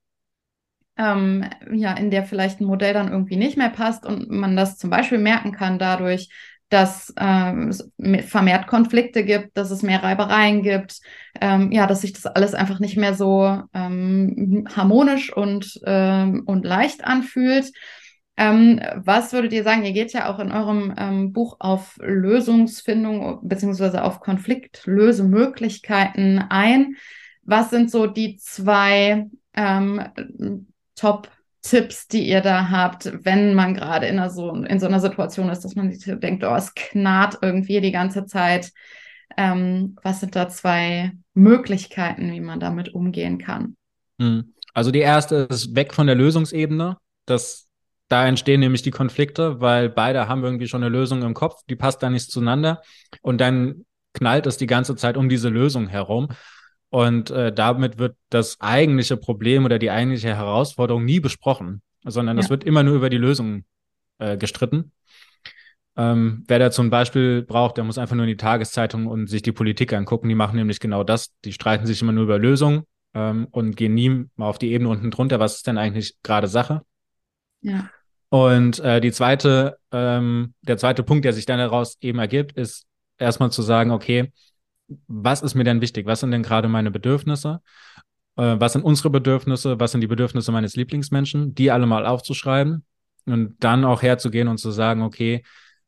ähm, 0.99 1.49
ja, 1.73 1.95
in 1.95 2.11
der 2.11 2.25
vielleicht 2.25 2.61
ein 2.61 2.67
Modell 2.67 2.93
dann 2.93 3.11
irgendwie 3.11 3.37
nicht 3.37 3.57
mehr 3.57 3.71
passt 3.71 4.05
und 4.05 4.29
man 4.29 4.55
das 4.57 4.77
zum 4.77 4.91
Beispiel 4.91 5.19
merken 5.19 5.53
kann 5.53 5.79
dadurch, 5.79 6.29
dass 6.71 7.13
ähm, 7.19 7.69
es 7.69 7.91
vermehrt 8.29 8.67
Konflikte 8.67 9.25
gibt, 9.25 9.57
dass 9.57 9.71
es 9.71 9.83
mehr 9.83 10.03
Reibereien 10.03 10.63
gibt, 10.63 11.01
ähm, 11.41 11.71
ja, 11.73 11.87
dass 11.87 12.01
sich 12.01 12.13
das 12.13 12.27
alles 12.27 12.55
einfach 12.55 12.81
nicht 12.81 12.97
mehr 12.97 13.15
so 13.15 13.63
ähm, 13.75 14.67
harmonisch 14.75 15.33
und, 15.33 15.81
ähm, 15.85 16.43
und 16.47 16.65
leicht 16.65 17.05
anfühlt. 17.05 17.71
Ähm, 18.37 18.81
was 18.97 19.33
würdet 19.33 19.53
ihr 19.53 19.63
sagen? 19.65 19.85
Ihr 19.85 19.93
geht 19.93 20.13
ja 20.13 20.33
auch 20.33 20.39
in 20.39 20.53
eurem 20.53 20.95
ähm, 20.97 21.33
Buch 21.33 21.57
auf 21.59 21.97
Lösungsfindung 22.01 23.41
beziehungsweise 23.43 24.05
auf 24.05 24.21
Konfliktlösemöglichkeiten 24.21 26.39
ein. 26.49 26.95
Was 27.43 27.71
sind 27.71 27.91
so 27.91 28.07
die 28.07 28.37
zwei 28.37 29.27
Top 30.95 31.29
Tipps, 31.63 32.09
die 32.09 32.27
ihr 32.29 32.41
da 32.41 32.71
habt, 32.71 33.13
wenn 33.25 33.55
man 33.55 33.75
gerade 33.75 34.07
in, 34.07 34.29
so, 34.31 34.53
in 34.55 34.81
so 34.81 34.87
einer 34.87 35.01
Situation 35.01 35.51
ist, 35.51 35.61
dass 35.61 35.75
man 35.75 35.93
sich 35.93 36.05
denkt, 36.21 36.43
oh, 36.45 36.55
es 36.55 36.75
knarrt 36.75 37.39
irgendwie 37.43 37.81
die 37.81 37.93
ganze 37.93 38.27
Zeit. 38.27 38.73
Ähm, 39.37 39.97
was 40.03 40.21
sind 40.21 40.35
da 40.37 40.49
zwei 40.49 41.13
Möglichkeiten, 41.35 42.33
wie 42.33 42.41
man 42.41 42.61
damit 42.61 42.95
umgehen 42.95 43.39
kann? 43.39 43.77
Hm. 44.19 44.55
Also 44.73 44.91
die 44.91 45.01
erste 45.01 45.49
ist 45.51 45.75
weg 45.75 45.93
von 45.95 46.07
der 46.07 46.17
Lösungsebene. 46.17 46.97
Das, 47.27 47.69
da 48.09 48.27
entstehen 48.27 48.61
nämlich 48.61 48.83
die 48.83 48.91
Konflikte, 48.91 49.61
weil 49.61 49.89
beide 49.89 50.29
haben 50.29 50.45
irgendwie 50.45 50.69
schon 50.69 50.83
eine 50.83 50.91
Lösung 50.91 51.23
im 51.23 51.35
Kopf, 51.35 51.63
die 51.69 51.77
passt 51.77 52.03
da 52.03 52.11
nicht 52.11 52.31
zueinander. 52.31 52.83
Und 53.23 53.41
dann 53.41 53.85
knallt 54.15 54.47
es 54.47 54.57
die 54.57 54.67
ganze 54.67 54.97
Zeit 54.97 55.17
um 55.17 55.29
diese 55.29 55.49
Lösung 55.49 55.89
herum. 55.89 56.29
Und 56.91 57.31
äh, 57.31 57.53
damit 57.53 57.99
wird 57.99 58.17
das 58.31 58.61
eigentliche 58.61 59.17
Problem 59.17 59.65
oder 59.65 59.79
die 59.79 59.91
eigentliche 59.91 60.35
Herausforderung 60.35 61.05
nie 61.05 61.21
besprochen, 61.21 61.83
sondern 62.05 62.37
es 62.39 62.47
ja. 62.47 62.51
wird 62.51 62.65
immer 62.65 62.83
nur 62.83 62.97
über 62.97 63.11
die 63.11 63.17
Lösung 63.17 63.65
äh, 64.19 64.37
gestritten. 64.37 64.93
Ähm, 65.97 66.45
wer 66.49 66.59
da 66.59 66.71
zum 66.71 66.91
Beispiel 66.91 67.43
braucht, 67.43 67.77
der 67.77 67.85
muss 67.85 67.99
einfach 67.99 68.17
nur 68.17 68.25
in 68.25 68.31
die 68.31 68.37
Tageszeitung 68.37 69.07
und 69.07 69.29
sich 69.29 69.43
die 69.43 69.53
Politik 69.53 69.93
angucken. 69.93 70.29
Die 70.29 70.35
machen 70.35 70.57
nämlich 70.57 70.81
genau 70.81 71.05
das. 71.05 71.33
Die 71.45 71.53
streiten 71.53 71.87
sich 71.87 72.03
immer 72.03 72.13
nur 72.13 72.25
über 72.25 72.39
Lösungen 72.39 72.85
ähm, 73.15 73.47
und 73.51 73.77
gehen 73.77 73.95
nie 73.95 74.27
mal 74.37 74.47
auf 74.49 74.59
die 74.59 74.73
Ebene 74.73 74.91
unten 74.91 75.11
drunter. 75.11 75.41
Was 75.41 75.57
ist 75.57 75.67
denn 75.67 75.79
eigentlich 75.79 76.17
gerade 76.23 76.49
Sache? 76.49 76.83
Ja. 77.61 77.89
Und 78.31 78.79
äh, 78.81 79.01
die 79.01 79.13
zweite, 79.13 79.79
ähm, 79.93 80.55
der 80.63 80.79
zweite 80.79 81.03
Punkt, 81.03 81.25
der 81.25 81.33
sich 81.33 81.47
dann 81.47 81.59
daraus 81.59 81.99
eben 82.01 82.19
ergibt, 82.19 82.53
ist 82.53 82.87
erstmal 83.19 83.51
zu 83.51 83.63
sagen, 83.63 83.91
okay, 83.91 84.33
was 85.07 85.43
ist 85.43 85.55
mir 85.55 85.65
denn 85.65 85.81
wichtig? 85.81 86.07
Was 86.07 86.21
sind 86.21 86.31
denn 86.31 86.43
gerade 86.43 86.69
meine 86.69 86.91
Bedürfnisse? 86.91 87.61
Äh, 88.37 88.57
was 88.59 88.73
sind 88.73 88.83
unsere 88.83 89.11
Bedürfnisse? 89.11 89.79
Was 89.81 89.93
sind 89.93 90.01
die 90.01 90.07
Bedürfnisse 90.07 90.53
meines 90.53 90.77
Lieblingsmenschen? 90.77 91.55
Die 91.55 91.71
alle 91.71 91.87
mal 91.87 92.07
aufzuschreiben 92.07 92.85
und 93.27 93.57
dann 93.61 93.85
auch 93.85 94.03
herzugehen 94.03 94.49
und 94.49 94.59
zu 94.59 94.71
sagen, 94.71 95.03
okay, 95.03 95.43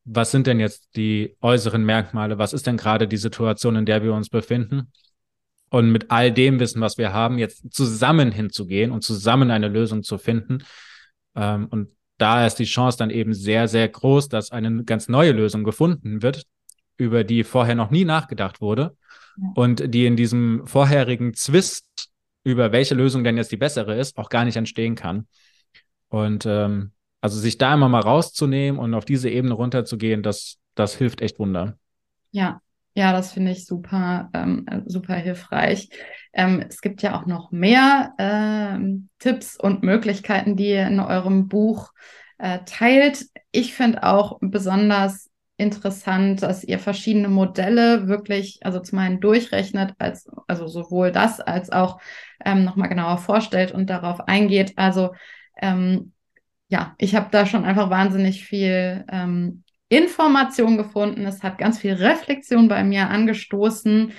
was 0.05 0.31
sind 0.31 0.47
denn 0.47 0.61
jetzt 0.61 0.97
die 0.97 1.37
äußeren 1.41 1.85
Merkmale? 1.85 2.39
Was 2.39 2.53
ist 2.53 2.67
denn 2.67 2.77
gerade 2.77 3.07
die 3.07 3.17
Situation, 3.17 3.77
in 3.77 3.87
der 3.87 4.03
wir 4.03 4.15
uns 4.15 4.29
befinden? 4.29 4.93
Und 5.71 5.91
mit 5.91 6.11
all 6.11 6.33
dem 6.33 6.61
Wissen, 6.61 6.81
was 6.81 6.99
wir 6.99 7.13
haben, 7.13 7.39
jetzt 7.39 7.73
zusammen 7.73 8.31
hinzugehen 8.31 8.91
und 8.91 9.03
zusammen 9.03 9.51
eine 9.51 9.69
Lösung 9.69 10.03
zu 10.03 10.19
finden. 10.19 10.65
Ähm, 11.35 11.67
und 11.69 11.89
da 12.19 12.47
ist 12.47 12.57
die 12.57 12.65
Chance 12.65 12.99
dann 12.99 13.11
eben 13.11 13.33
sehr, 13.33 13.69
sehr 13.69 13.89
groß, 13.89 14.29
dass 14.29 14.51
eine 14.51 14.85
ganz 14.85 15.09
neue 15.09 15.33
Lösung 15.33 15.65
gefunden 15.65 16.23
wird, 16.23 16.45
über 16.97 17.25
die 17.25 17.45
vorher 17.45 17.75
noch 17.75 17.91
nie 17.91 18.05
nachgedacht 18.05 18.61
wurde 18.61 18.97
ja. 19.37 19.49
und 19.55 19.95
die 19.95 20.07
in 20.07 20.17
diesem 20.17 20.67
vorherigen 20.67 21.35
Zwist 21.35 21.87
über 22.45 22.73
welche 22.73 22.95
Lösung 22.95 23.25
denn 23.25 23.37
jetzt 23.37 23.53
die 23.53 23.57
bessere 23.57 23.97
ist, 23.97 24.19
auch 24.19 24.29
gar 24.29 24.45
nicht 24.45 24.57
entstehen 24.57 24.95
kann. 24.95 25.27
Und 26.09 26.45
ähm, 26.47 26.93
also 27.21 27.39
sich 27.39 27.57
da 27.57 27.75
immer 27.75 27.89
mal 27.89 28.01
rauszunehmen 28.01 28.81
und 28.81 28.95
auf 28.95 29.05
diese 29.05 29.31
Ebene 29.31 29.55
runterzugehen, 29.55 30.23
das, 30.23 30.59
das 30.75 30.97
hilft 30.97 31.21
echt 31.21 31.39
Wunder. 31.39 31.79
Ja, 32.33 32.61
ja, 32.95 33.13
das 33.13 33.33
finde 33.33 33.53
ich 33.53 33.65
super, 33.65 34.29
ähm, 34.35 34.67
super 34.87 35.15
hilfreich. 35.15 35.89
Ähm, 36.35 36.65
es 36.69 36.81
gibt 36.81 37.03
ja 37.03 37.19
auch 37.19 37.27
noch 37.27 37.51
mehr 37.51 38.13
ähm, 38.19 39.09
Tipps 39.19 39.57
und 39.59 39.83
Möglichkeiten, 39.83 40.57
die 40.57 40.71
ihr 40.71 40.87
in 40.87 41.01
eurem 41.01 41.49
Buch 41.49 41.93
äh, 42.39 42.59
teilt. 42.67 43.27
Ich 43.51 43.73
finde 43.73 44.03
auch 44.03 44.39
besonders 44.41 45.31
interessant, 45.57 46.43
dass 46.43 46.65
ihr 46.65 46.79
verschiedene 46.79 47.29
Modelle 47.29 48.09
wirklich, 48.09 48.61
also 48.63 48.81
zum 48.81 48.99
einen 48.99 49.21
durchrechnet, 49.21 49.95
als, 49.99 50.29
also 50.49 50.67
sowohl 50.67 51.13
das 51.13 51.41
als 51.41 51.71
auch 51.71 52.01
ähm, 52.45 52.65
nochmal 52.65 52.89
genauer 52.89 53.19
vorstellt 53.19 53.73
und 53.73 53.89
darauf 53.91 54.21
eingeht. 54.21 54.73
Also 54.77 55.15
ähm, 55.61 56.13
ja, 56.69 56.95
ich 56.99 57.15
habe 57.15 57.29
da 57.31 57.45
schon 57.45 57.65
einfach 57.65 57.91
wahnsinnig 57.91 58.45
viel 58.45 59.05
ähm, 59.11 59.63
Information 59.91 60.79
gefunden. 60.79 61.27
Es 61.27 61.43
hat 61.43 61.59
ganz 61.59 61.79
viel 61.79 61.93
Reflexion 61.93 62.67
bei 62.69 62.83
mir 62.83 63.11
angestoßen. 63.11 64.13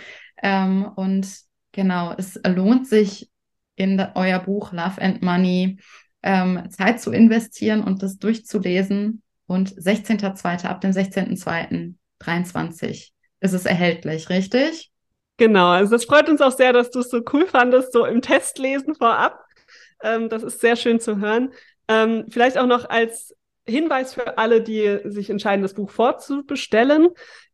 Ähm, 0.44 0.92
und 0.96 1.28
genau, 1.72 2.14
es 2.16 2.40
lohnt 2.46 2.88
sich 2.88 3.32
in 3.76 4.00
euer 4.14 4.38
Buch 4.38 4.72
Love 4.72 5.02
and 5.02 5.24
Money 5.24 5.80
ähm, 6.22 6.70
Zeit 6.70 7.02
zu 7.02 7.12
investieren 7.12 7.84
und 7.84 8.04
das 8.04 8.20
durchzulesen. 8.20 9.23
Und 9.46 9.72
16.02. 9.72 10.66
ab 10.66 10.82
dem 10.82 10.92
16.02.23 10.92 13.12
ist 13.42 13.54
es 13.54 13.66
erhältlich, 13.66 14.30
richtig? 14.30 14.92
Genau, 15.38 15.70
also 15.70 15.92
das 15.92 16.06
freut 16.06 16.30
uns 16.30 16.42
auch 16.42 16.52
sehr, 16.52 16.74
dass 16.74 16.92
du 16.92 17.00
es 17.00 17.10
so 17.10 17.22
cool 17.34 17.48
fandest, 17.48 17.92
so 17.92 18.06
im 18.06 18.22
Testlesen 18.22 18.96
vorab. 18.96 19.44
Ähm, 20.02 20.30
das 20.30 20.44
ist 20.44 20.62
sehr 20.62 20.76
schön 20.76 21.00
zu 21.00 21.20
hören. 21.20 21.52
Ähm, 21.88 22.26
vielleicht 22.30 22.58
auch 22.58 22.68
noch 22.68 22.90
als 22.90 23.36
Hinweis 23.68 24.14
für 24.14 24.38
alle, 24.38 24.62
die 24.62 25.00
sich 25.06 25.30
entscheiden, 25.30 25.64
das 25.64 25.74
Buch 25.74 25.90
vorzubestellen. 25.90 27.10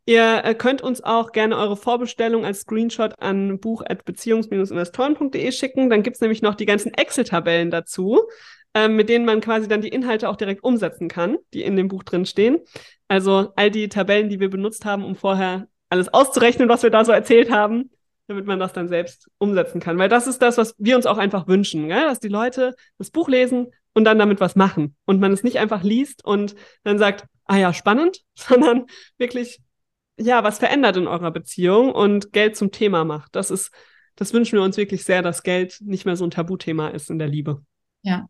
Ihr 0.05 0.41
äh, 0.43 0.55
könnt 0.55 0.81
uns 0.81 1.03
auch 1.03 1.31
gerne 1.31 1.55
eure 1.55 1.77
Vorbestellung 1.77 2.43
als 2.43 2.61
Screenshot 2.61 3.13
an 3.19 3.59
buch.beziehungs-investoren.de 3.59 5.51
schicken. 5.51 5.89
Dann 5.89 6.01
gibt's 6.01 6.19
nämlich 6.19 6.41
noch 6.41 6.55
die 6.55 6.65
ganzen 6.65 6.93
Excel-Tabellen 6.93 7.69
dazu, 7.69 8.19
ähm, 8.73 8.95
mit 8.95 9.09
denen 9.09 9.25
man 9.25 9.41
quasi 9.41 9.67
dann 9.67 9.81
die 9.81 9.89
Inhalte 9.89 10.29
auch 10.29 10.35
direkt 10.35 10.63
umsetzen 10.63 11.07
kann, 11.07 11.37
die 11.53 11.63
in 11.63 11.75
dem 11.75 11.87
Buch 11.87 12.03
drin 12.03 12.25
stehen. 12.25 12.59
Also 13.07 13.51
all 13.55 13.71
die 13.71 13.89
Tabellen, 13.89 14.29
die 14.29 14.39
wir 14.39 14.49
benutzt 14.49 14.85
haben, 14.85 15.03
um 15.03 15.15
vorher 15.15 15.67
alles 15.89 16.13
auszurechnen, 16.13 16.69
was 16.69 16.83
wir 16.83 16.91
da 16.91 17.03
so 17.03 17.11
erzählt 17.11 17.51
haben, 17.51 17.89
damit 18.27 18.45
man 18.45 18.59
das 18.59 18.73
dann 18.73 18.87
selbst 18.87 19.27
umsetzen 19.39 19.79
kann. 19.79 19.97
Weil 19.97 20.09
das 20.09 20.27
ist 20.27 20.41
das, 20.41 20.57
was 20.57 20.75
wir 20.77 20.95
uns 20.95 21.07
auch 21.07 21.17
einfach 21.17 21.47
wünschen, 21.47 21.87
gell? 21.87 22.03
dass 22.03 22.19
die 22.19 22.27
Leute 22.27 22.75
das 22.99 23.09
Buch 23.09 23.27
lesen 23.27 23.71
und 23.93 24.05
dann 24.05 24.19
damit 24.19 24.39
was 24.39 24.55
machen. 24.55 24.95
Und 25.05 25.19
man 25.19 25.33
es 25.33 25.43
nicht 25.43 25.57
einfach 25.57 25.83
liest 25.83 26.23
und 26.23 26.55
dann 26.83 26.99
sagt, 26.99 27.25
ah 27.45 27.57
ja, 27.57 27.73
spannend, 27.73 28.21
sondern 28.35 28.85
wirklich, 29.17 29.59
ja, 30.17 30.43
was 30.43 30.59
verändert 30.59 30.97
in 30.97 31.07
eurer 31.07 31.31
Beziehung 31.31 31.91
und 31.91 32.31
Geld 32.31 32.55
zum 32.55 32.71
Thema 32.71 33.03
macht. 33.03 33.35
Das 33.35 33.49
ist, 33.49 33.71
das 34.15 34.33
wünschen 34.33 34.57
wir 34.57 34.63
uns 34.63 34.77
wirklich 34.77 35.03
sehr, 35.05 35.23
dass 35.23 35.41
Geld 35.41 35.79
nicht 35.81 36.05
mehr 36.05 36.15
so 36.15 36.25
ein 36.25 36.31
Tabuthema 36.31 36.89
ist 36.89 37.09
in 37.09 37.17
der 37.17 37.29
Liebe. 37.29 37.63
Ja, 38.03 38.29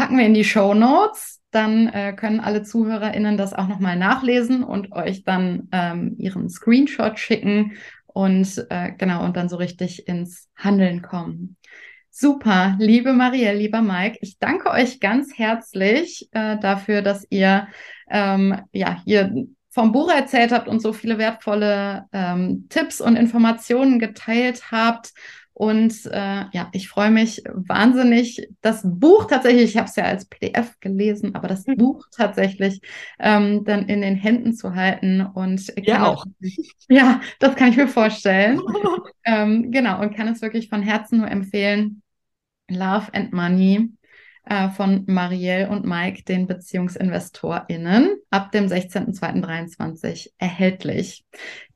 packen 0.00 0.16
wir 0.16 0.24
in 0.24 0.32
die 0.32 0.44
Show 0.44 0.72
Notes. 0.72 1.42
Dann 1.50 1.88
äh, 1.88 2.14
können 2.14 2.40
alle 2.40 2.62
ZuhörerInnen 2.62 3.36
das 3.36 3.52
auch 3.52 3.68
nochmal 3.68 3.96
nachlesen 3.96 4.64
und 4.64 4.92
euch 4.92 5.24
dann 5.24 5.68
ähm, 5.72 6.14
ihren 6.16 6.48
Screenshot 6.48 7.18
schicken 7.18 7.72
und 8.06 8.66
äh, 8.70 8.92
genau 8.96 9.22
und 9.22 9.36
dann 9.36 9.50
so 9.50 9.56
richtig 9.56 10.08
ins 10.08 10.48
Handeln 10.56 11.02
kommen. 11.02 11.58
Super, 12.08 12.76
liebe 12.78 13.12
Marielle, 13.12 13.58
lieber 13.58 13.82
Mike, 13.82 14.16
ich 14.22 14.38
danke 14.38 14.70
euch 14.70 15.00
ganz 15.00 15.36
herzlich 15.36 16.30
äh, 16.32 16.56
dafür, 16.58 17.02
dass 17.02 17.26
ihr 17.28 17.68
ähm, 18.08 18.58
ja 18.72 19.02
hier 19.04 19.34
vom 19.68 19.92
Buch 19.92 20.10
erzählt 20.10 20.50
habt 20.50 20.66
und 20.66 20.80
so 20.80 20.94
viele 20.94 21.18
wertvolle 21.18 22.06
ähm, 22.12 22.68
Tipps 22.70 23.02
und 23.02 23.16
Informationen 23.16 23.98
geteilt 23.98 24.70
habt. 24.72 25.12
Und 25.60 26.06
äh, 26.06 26.44
ja, 26.52 26.70
ich 26.72 26.88
freue 26.88 27.10
mich 27.10 27.42
wahnsinnig, 27.52 28.48
das 28.62 28.80
Buch 28.82 29.26
tatsächlich, 29.26 29.64
ich 29.64 29.76
habe 29.76 29.90
es 29.90 29.96
ja 29.96 30.04
als 30.04 30.24
PDF 30.24 30.80
gelesen, 30.80 31.34
aber 31.34 31.48
das 31.48 31.66
mhm. 31.66 31.76
Buch 31.76 32.06
tatsächlich 32.16 32.80
ähm, 33.18 33.62
dann 33.66 33.86
in 33.86 34.00
den 34.00 34.16
Händen 34.16 34.54
zu 34.54 34.74
halten 34.74 35.20
und 35.20 35.70
ja 35.76 36.06
auch. 36.06 36.24
Ja, 36.88 37.20
das 37.40 37.56
kann 37.56 37.68
ich 37.68 37.76
mir 37.76 37.88
vorstellen. 37.88 38.58
ähm, 39.24 39.70
genau, 39.70 40.00
und 40.00 40.16
kann 40.16 40.28
es 40.28 40.40
wirklich 40.40 40.70
von 40.70 40.80
Herzen 40.80 41.18
nur 41.18 41.30
empfehlen. 41.30 42.00
Love 42.70 43.12
and 43.12 43.34
Money 43.34 43.90
von 44.74 45.04
Marielle 45.06 45.68
und 45.68 45.84
Mike, 45.84 46.24
den 46.24 46.46
BeziehungsinvestorInnen, 46.46 48.16
ab 48.30 48.50
dem 48.50 48.66
16.02.23 48.66 50.30
erhältlich. 50.38 51.24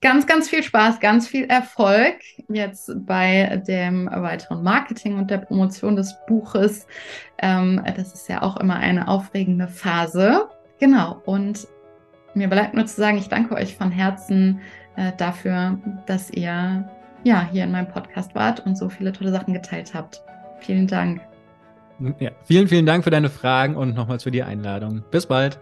Ganz, 0.00 0.26
ganz 0.26 0.48
viel 0.48 0.62
Spaß, 0.62 0.98
ganz 0.98 1.28
viel 1.28 1.44
Erfolg 1.44 2.16
jetzt 2.48 2.90
bei 3.06 3.62
dem 3.68 4.06
weiteren 4.06 4.62
Marketing 4.62 5.18
und 5.18 5.30
der 5.30 5.38
Promotion 5.38 5.94
des 5.94 6.16
Buches. 6.26 6.86
Ähm, 7.38 7.82
das 7.96 8.12
ist 8.12 8.28
ja 8.28 8.42
auch 8.42 8.56
immer 8.56 8.76
eine 8.76 9.08
aufregende 9.08 9.68
Phase. 9.68 10.48
Genau, 10.80 11.22
und 11.24 11.68
mir 12.34 12.48
bleibt 12.48 12.74
nur 12.74 12.86
zu 12.86 12.96
sagen, 12.96 13.18
ich 13.18 13.28
danke 13.28 13.54
euch 13.54 13.76
von 13.76 13.90
Herzen 13.90 14.60
äh, 14.96 15.12
dafür, 15.16 15.78
dass 16.06 16.30
ihr 16.30 16.88
ja 17.22 17.48
hier 17.50 17.64
in 17.64 17.72
meinem 17.72 17.88
Podcast 17.88 18.34
wart 18.34 18.64
und 18.66 18.76
so 18.76 18.88
viele 18.88 19.12
tolle 19.12 19.30
Sachen 19.30 19.54
geteilt 19.54 19.94
habt. 19.94 20.22
Vielen 20.60 20.86
Dank. 20.86 21.20
Ja, 22.18 22.30
vielen, 22.44 22.68
vielen 22.68 22.86
Dank 22.86 23.04
für 23.04 23.10
deine 23.10 23.30
Fragen 23.30 23.76
und 23.76 23.94
nochmals 23.94 24.24
für 24.24 24.30
die 24.30 24.42
Einladung. 24.42 25.02
Bis 25.10 25.26
bald. 25.26 25.58